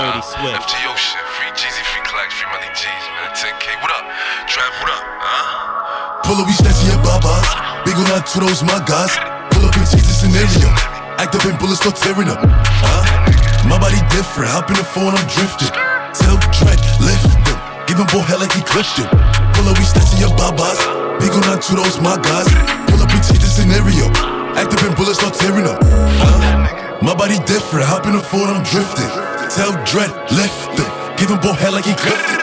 [0.00, 0.56] Dirty uh, Swift.
[0.64, 3.28] FTO shit, free Jeezy, free clocks, free Melly G's, man.
[3.36, 4.04] 10K, what up?
[4.48, 5.04] Trav, what up?
[5.20, 6.24] Huh?
[6.24, 7.48] Pull up, we snatching your babas.
[7.84, 9.12] Big on that to those my guys.
[9.52, 10.68] Pull up and change the scenario.
[11.20, 12.40] Act up and bullets start tearing up.
[12.40, 13.04] Huh?
[13.68, 14.48] My body different.
[14.48, 15.72] Hop in the phone, I'm drifting.
[16.16, 17.58] Tell Drake, lift them.
[17.84, 19.08] Give him boy hell like he clipped it.
[19.52, 20.80] Pull up, we snatching your babas.
[21.20, 22.48] Big on that to those my guys.
[22.88, 24.37] Pull up and change the scenario.
[24.58, 25.78] Act up and bullets start tearing up.
[25.80, 26.98] Huh?
[27.00, 27.86] My body different.
[27.86, 29.06] Hop in the phone, I'm drifting.
[29.54, 30.90] Tell Dread, lift them.
[31.16, 32.42] Give him boy hell like he clipped it.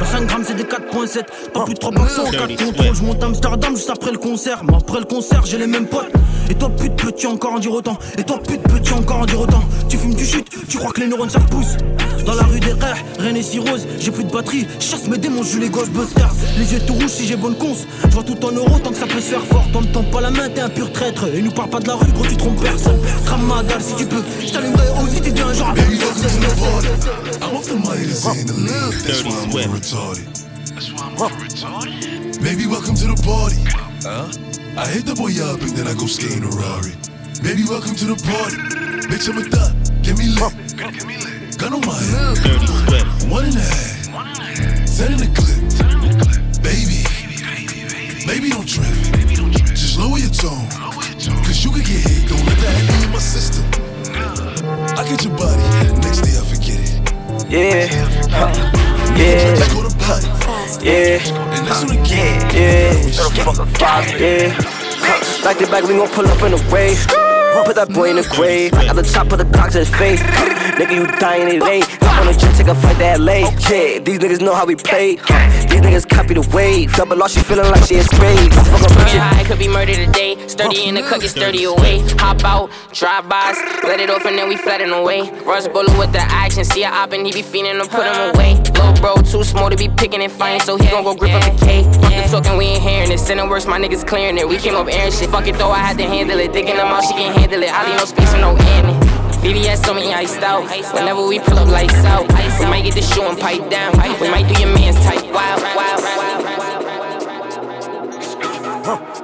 [0.00, 2.94] Dans 5 grammes c'est des 4.7 Pas plus de 3 boxons en 4 contrôles.
[2.94, 4.62] Je monte à Amsterdam juste après le concert.
[4.64, 6.12] Mais après le concert j'ai les mêmes potes.
[6.50, 7.98] Et toi pute peux-tu encore en dire autant.
[8.18, 9.64] Et toi pute peux-tu encore en dire autant.
[9.88, 11.76] Tu fumes du chute, tu crois que les neurones ça repousse
[12.26, 13.86] Dans la rue des rêves, rien n'est si rose.
[13.98, 16.32] J'ai plus de batterie, chasse mes démons, je les Ghostbusters.
[16.58, 17.86] Les yeux tout rouges si j'ai bonne conce.
[18.04, 19.66] Je vois tout en euros tant que ça peut se faire fort.
[19.72, 21.26] T'en me tends pas la main, t'es un pur traître.
[21.34, 23.00] Et nous parle pas de la rue, gros tu trompes personne.
[23.24, 25.84] Crame ma dalle si tu peux, je t'allumerai aussi t'es bien un genre avec
[30.92, 31.64] I'm off the money that's in the league.
[31.64, 31.64] That's why I'm over retarded.
[31.64, 32.42] That's why I'm over retarded.
[32.42, 33.60] Baby, welcome to the party.
[34.04, 34.28] Huh?
[34.76, 36.92] I hit the boy up and then I go skate in a Rari.
[37.42, 38.58] Baby, welcome to the party.
[39.08, 39.72] Bitch, I'm a thot.
[40.02, 40.52] Get me lit.
[41.58, 42.36] Gun on my head.
[43.30, 44.04] One and a half.
[44.96, 45.60] Ten in the clip.
[45.72, 46.42] Send in the clip.
[46.62, 47.00] Baby.
[48.26, 48.92] Baby, don't trip.
[49.72, 50.68] Just lower your tone.
[51.44, 52.28] Cause you could get hit.
[52.28, 53.64] Don't let that be in my system.
[54.98, 55.62] I get your body.
[56.00, 56.94] Next day I forget it.
[57.50, 57.86] Yeah,
[58.30, 58.50] huh,
[59.16, 59.54] yeah,
[60.04, 60.20] yeah,
[60.82, 61.18] yeah,
[62.52, 62.92] yeah,
[64.18, 64.52] yeah.
[65.44, 67.06] Like the back, we gon' pull up in a wave.
[67.64, 68.74] Put that boy in the grave.
[68.74, 70.20] At the top of the clock to his face.
[70.76, 71.80] Nigga, you dying today.
[72.02, 73.46] Hop on the jet, take a flight that late.
[73.70, 75.16] Yeah, these niggas know how we play.
[75.74, 76.94] These niggas copy the wave.
[76.94, 78.54] Double loss, she feeling like she in space.
[78.70, 80.38] Fuck up, Get high, could be murder today.
[80.46, 81.98] Sturdy in the cut, get sturdy away.
[82.22, 85.28] Hop out, drive bys, let it off and then we flatten away.
[85.42, 88.34] Rush bullet with the action, see a op and he be fiending to put him
[88.36, 88.54] away.
[88.54, 91.42] Little bro, too small to be picking and fighting, so he gon' go grip up
[91.42, 91.82] the K.
[91.82, 93.18] Fuck the talking, we ain't hearing it.
[93.18, 94.48] Sending worse, my niggas clearing it.
[94.48, 95.28] We came up airing shit.
[95.30, 96.52] Fuck it though, I had to handle it.
[96.52, 97.72] Digging them out, she can handle it.
[97.74, 99.13] I leave no space for no ending.
[99.38, 100.64] BBS on me iced out.
[100.94, 103.92] Whenever we pull up lights out, we might get the shoe and pipe down.
[104.20, 105.24] We might do your man's type.
[105.32, 106.14] Wow, wow,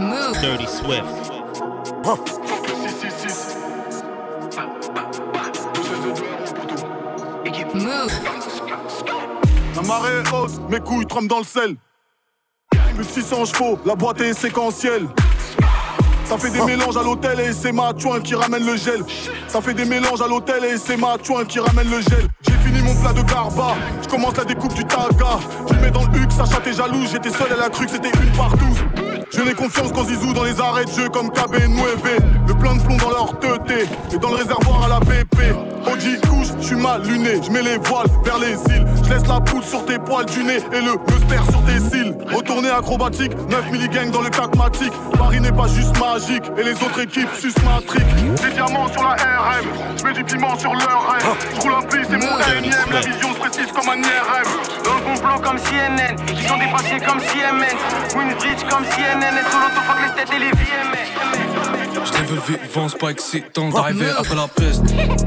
[0.00, 0.36] Move.
[0.40, 1.30] Dirty Swift.
[7.74, 8.10] Move.
[9.76, 11.76] La marée est haute, mes couilles trempent dans le sel.
[12.94, 15.06] Plus de 600 chevaux, la boîte est séquentielle.
[16.30, 19.02] Ça fait des mélanges à l'hôtel et c'est ma chouin qui ramène le gel.
[19.48, 22.28] Ça fait des mélanges à l'hôtel et c'est ma chouin qui ramène le gel.
[23.00, 25.38] Plat de garba, je commence la découpe du taga.
[25.68, 27.92] Je le mets dans le huc, Sacha t'es jaloux, j'étais seul, elle a cru que
[27.92, 28.76] c'était une partout.
[29.32, 31.78] Je n'ai confiance qu'en Zizou dans les arrêts de jeu comme KB9.
[32.48, 35.54] Le plein de plomb dans leur teuté et dans le réservoir à la BP.
[35.86, 38.86] OG couche, je suis mal luné, je mets les voiles vers les îles.
[39.04, 42.14] Je laisse la poudre sur tes poils du nez et le muster sur tes cils.
[42.34, 44.92] Retourner acrobatique, 9 milligangs dans le catmatique.
[45.16, 48.14] Paris n'est pas juste magique et les autres équipes susmatriques.
[48.42, 51.36] Des diamants sur la RM, je mets du piment sur leur rêve.
[51.54, 52.89] Je roule un pli, c'est mon énième.
[52.92, 54.48] La vision se précise comme un IRM.
[54.84, 57.76] Dans le bon plan comme CNN, ils sont dépassés comme CMN.
[58.16, 61.00] Winbridge comme CNN, et sur l'autofuck les têtes et les VMS.
[62.04, 64.82] Je l'ai vu vivant, c'est pas excitant d'arriver après la peste.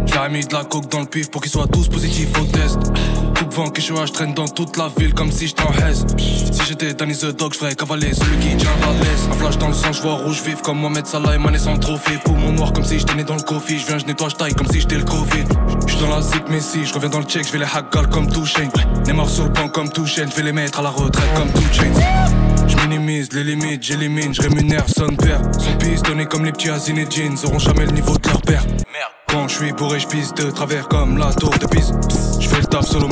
[0.05, 2.79] J'ai mis de la coke dans le pif pour qu'ils soient tous positifs au test.
[3.55, 6.07] Vent je traîne dans toute la ville comme si j'étais en haise.
[6.17, 9.27] Si j'étais Danny the Dog, j'ferais cavaler celui qui tient la laisse.
[9.31, 11.77] Un flash dans le sang, je vois rouge vif comme Mohamed Salah et Mané sans
[11.77, 12.17] trophée.
[12.25, 13.77] Poumon noir comme si j'étais né dans le coffee.
[13.77, 15.45] Je viens, je nettoie, taille comme si j'étais le Covid.
[15.85, 18.09] J'suis dans la zip, mais si je reviens dans le check, je vais les hackal
[18.09, 18.69] comme Touchain.
[19.05, 21.51] Les morts sur le banc comme Touchain, je vais les mettre à la retraite comme
[21.51, 21.91] Touchain.
[22.67, 25.41] Je minimise les limites, j'élimine, je rémunère son père.
[25.59, 28.65] Son pistonné comme les petits et Jeans auront jamais le niveau de leur père.
[29.27, 31.93] Quand je suis bourré, je de travers comme la tour de Pise.
[32.61, 33.07] Taf solo.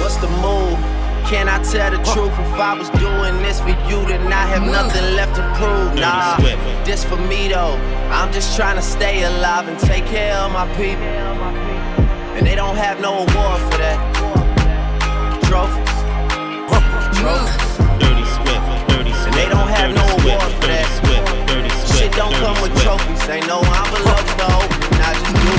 [0.00, 0.89] What's the move?
[1.30, 2.34] Can I tell the truth?
[2.42, 5.94] If I was doing this for you, then I have nothing left to prove.
[5.94, 6.36] Nah,
[6.82, 7.78] this for me though.
[8.10, 11.06] I'm just trying to stay alive and take care of my people.
[12.34, 13.98] And they don't have no award for that.
[15.46, 15.94] Trophies.
[17.22, 17.78] Trophies.
[18.02, 18.66] Dirty Swift.
[18.90, 19.30] Dirty Swift.
[19.30, 20.90] And they don't have no award for that.
[20.98, 21.30] Swift.
[21.46, 21.94] Dirty Swift.
[21.94, 23.22] Shit don't come with trophies.
[23.30, 24.98] Ain't no envelopes open.
[24.98, 25.54] I just do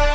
[0.00, 0.05] it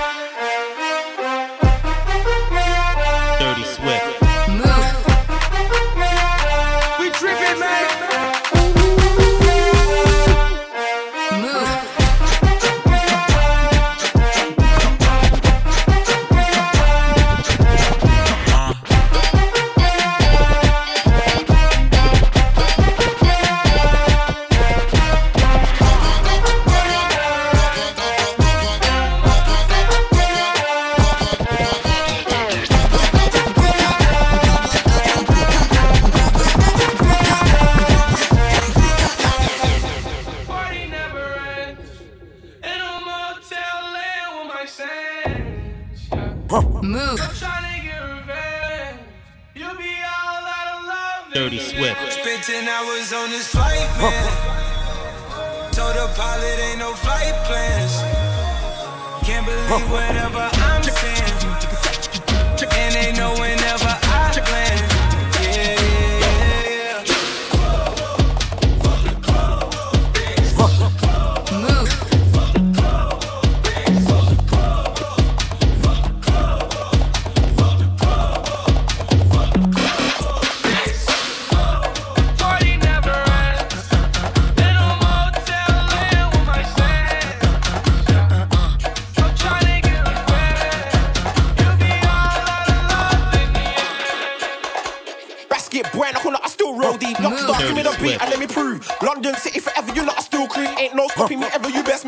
[99.24, 100.48] London City forever, you lot, I still
[100.80, 102.08] ain't no stopping me ever, you best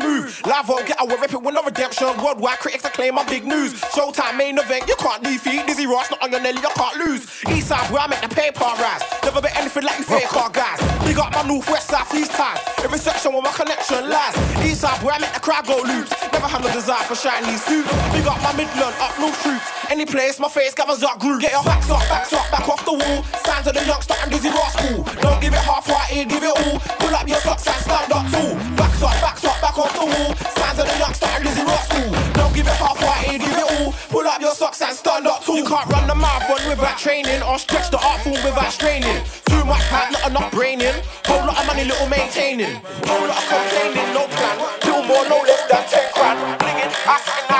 [1.84, 2.24] redemption.
[2.24, 3.74] Worldwide critics acclaim my big news.
[3.92, 5.66] Showtime main event, you can't defeat.
[5.66, 7.26] Dizzy Ross, not on your Nelly, you can't lose.
[7.48, 9.02] East side, where I make the paper rise.
[9.22, 10.80] Never bet anything like you fake car guys.
[11.04, 12.60] Big up my northwest side, these ties.
[12.82, 14.34] Every section where my connection lies.
[14.64, 16.12] East side, where I make the crowd go loops.
[16.32, 17.90] Never had no desire for shiny suits.
[18.12, 19.68] Big up my Midland, up north troops.
[19.90, 21.42] Any place, my face gathers up group.
[21.42, 23.22] Get your backs up, backs up, back off the wall.
[23.44, 25.04] Signs of the youngster and Dizzy Ross cool.
[25.20, 26.78] Don't give it half-hearted, give it all.
[26.98, 28.54] Pull up your socks and stand up tall.
[28.76, 30.34] Backs up, backs up, back off the wall.
[30.54, 32.10] Signs of the youngster and Dizzy Ross cool.
[32.34, 33.92] Don't give it half-hearted, give it all.
[34.10, 35.56] Pull up your socks and stand up tall.
[35.56, 39.22] You can't run the marathon without training or stretch the art form without straining.
[39.46, 40.94] Too much hype, not enough braining.
[41.26, 42.80] Whole lot of money, little maintaining.
[43.06, 44.56] Whole lot of complaining, no plan.
[44.84, 46.38] Little more, no less than 10 grand.
[46.60, 47.53] Blinging, I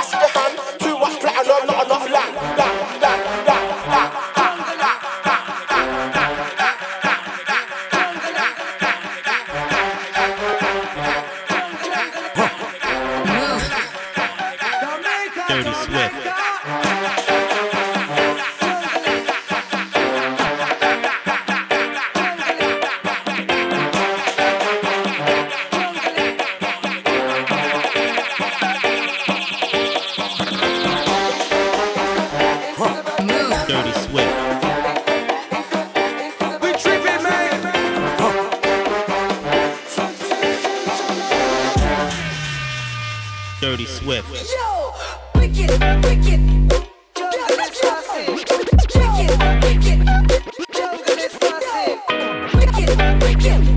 [43.65, 44.29] Dirty Swift.
[44.53, 44.93] Yo,
[45.33, 45.71] wicked,
[46.05, 46.39] wicked.
[52.53, 53.74] Wicked, wicked.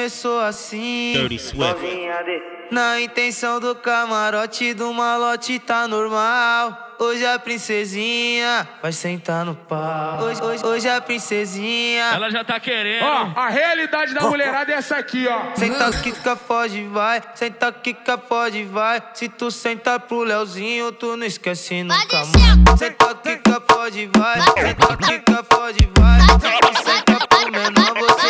[0.00, 1.12] Começou assim,
[2.70, 6.96] na intenção do camarote do malote tá normal.
[6.98, 10.22] Hoje a princesinha vai sentar no pau.
[10.22, 12.04] Hoje, hoje, hoje a princesinha.
[12.14, 13.04] Ela já tá querendo.
[13.04, 15.54] Ó, a realidade da mulherada é essa aqui, ó.
[15.54, 17.22] Senta, quica, pode, vai.
[17.34, 19.02] Senta, quica, pode, vai.
[19.12, 22.78] Se tu sentar pro Leozinho, tu não esquece nunca mais.
[22.78, 24.40] Senta, quica, pode, vai.
[24.40, 26.20] Senta, quica, pode, vai.
[26.20, 28.29] Se tu sentar pro menor, você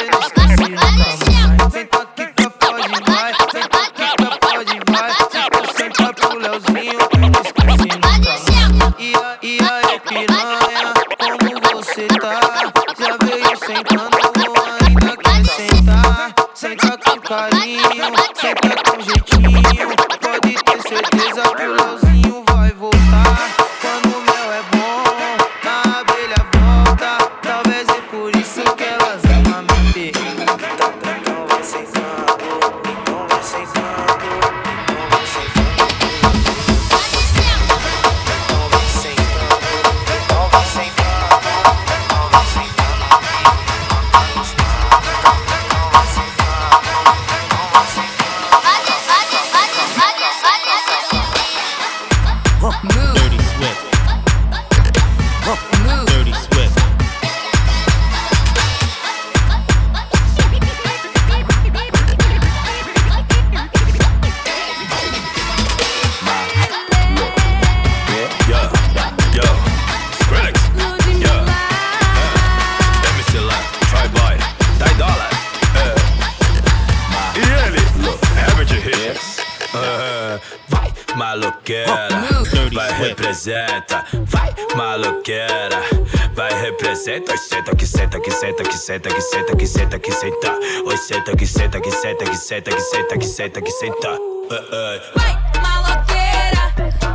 [88.90, 90.50] senta que senta que senta que senta que senta,
[90.84, 94.18] oi senta que senta que senta que senta que senta que senta que senta, uh,
[94.18, 94.98] uh.
[95.14, 95.32] Vai,
[95.62, 96.62] maloqueira,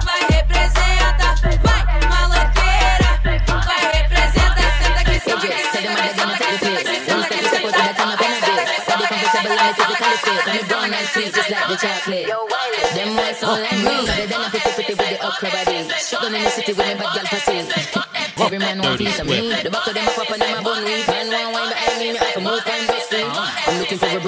[0.07, 1.36] vai representa.
[1.65, 3.09] Vai, maloqueira,
[3.67, 4.63] vai representa.
[4.80, 7.99] Senta aqui, senta aqui, senta aqui, senta aqui, senta aqui,
[8.95, 10.32] senta aqui, senta
[11.65, 12.23] aqui, senta aqui.
[12.95, 15.89] Them boys so like me, they done a pretty pretty with the okra body.
[15.99, 17.67] Shut down in the city with me bad girl passes.
[18.38, 19.51] Every man want piece of me.
[19.63, 21.03] The back of them a pop and them a bun weed.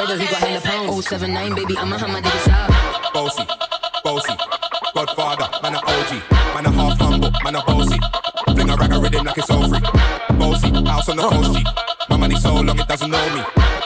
[0.08, 0.90] murder, he got hella pounds.
[0.92, 3.44] Oh, seven nine, baby, I'm a hammer, did it Bossy,
[4.04, 4.34] bossy,
[4.94, 6.12] Godfather, man a OG,
[6.56, 8.00] man a half humble, man a bossy.
[8.54, 9.82] Fling a rag a rhythm like it's all free.
[10.38, 11.64] Bossy, house on the coast G.
[12.10, 13.42] My money so long it doesn't know me.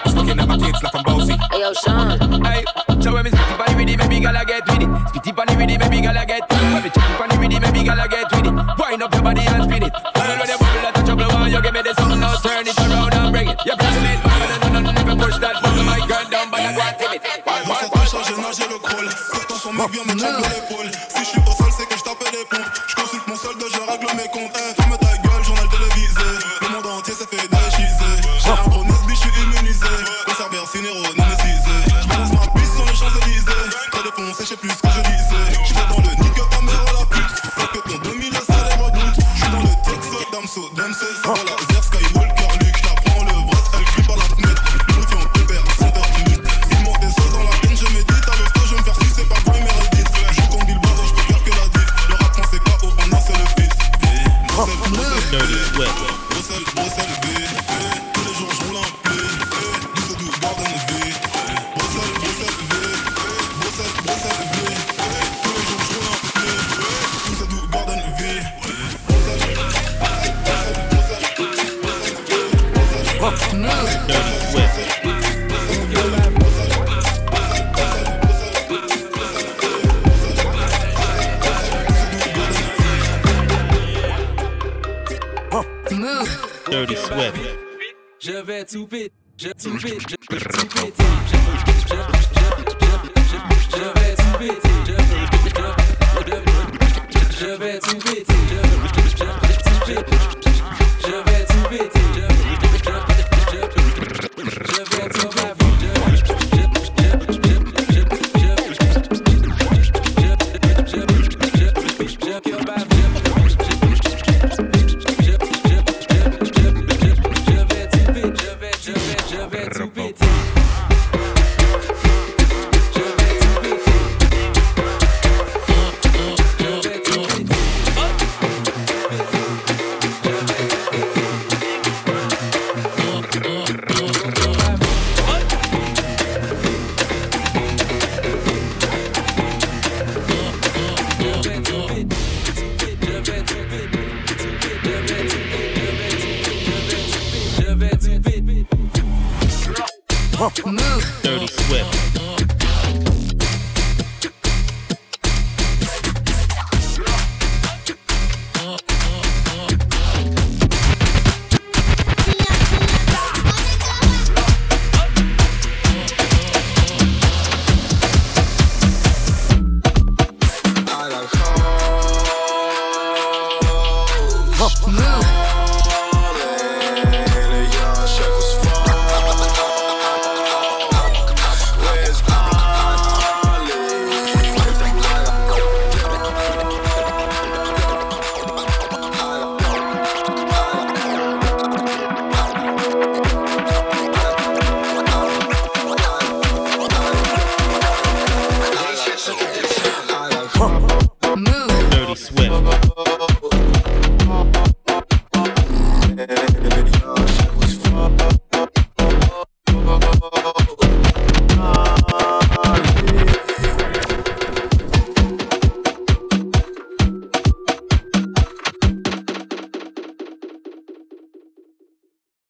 [0.06, 1.36] It's looking at my kids like I'm bossy.
[1.52, 2.44] Hey yo, Sean.
[2.44, 2.64] Hey,
[3.02, 4.90] so when me spitty panty with it, baby girl I get with it.
[5.10, 6.44] Spitty panty with it, baby girl I get.
[6.44, 6.52] it.
[6.52, 8.54] When me chitty panty with it, baby girl I get with it.
[8.80, 10.11] Wind up your body and spin it.
[19.92, 20.32] Obviamente no.
[20.32, 20.62] no le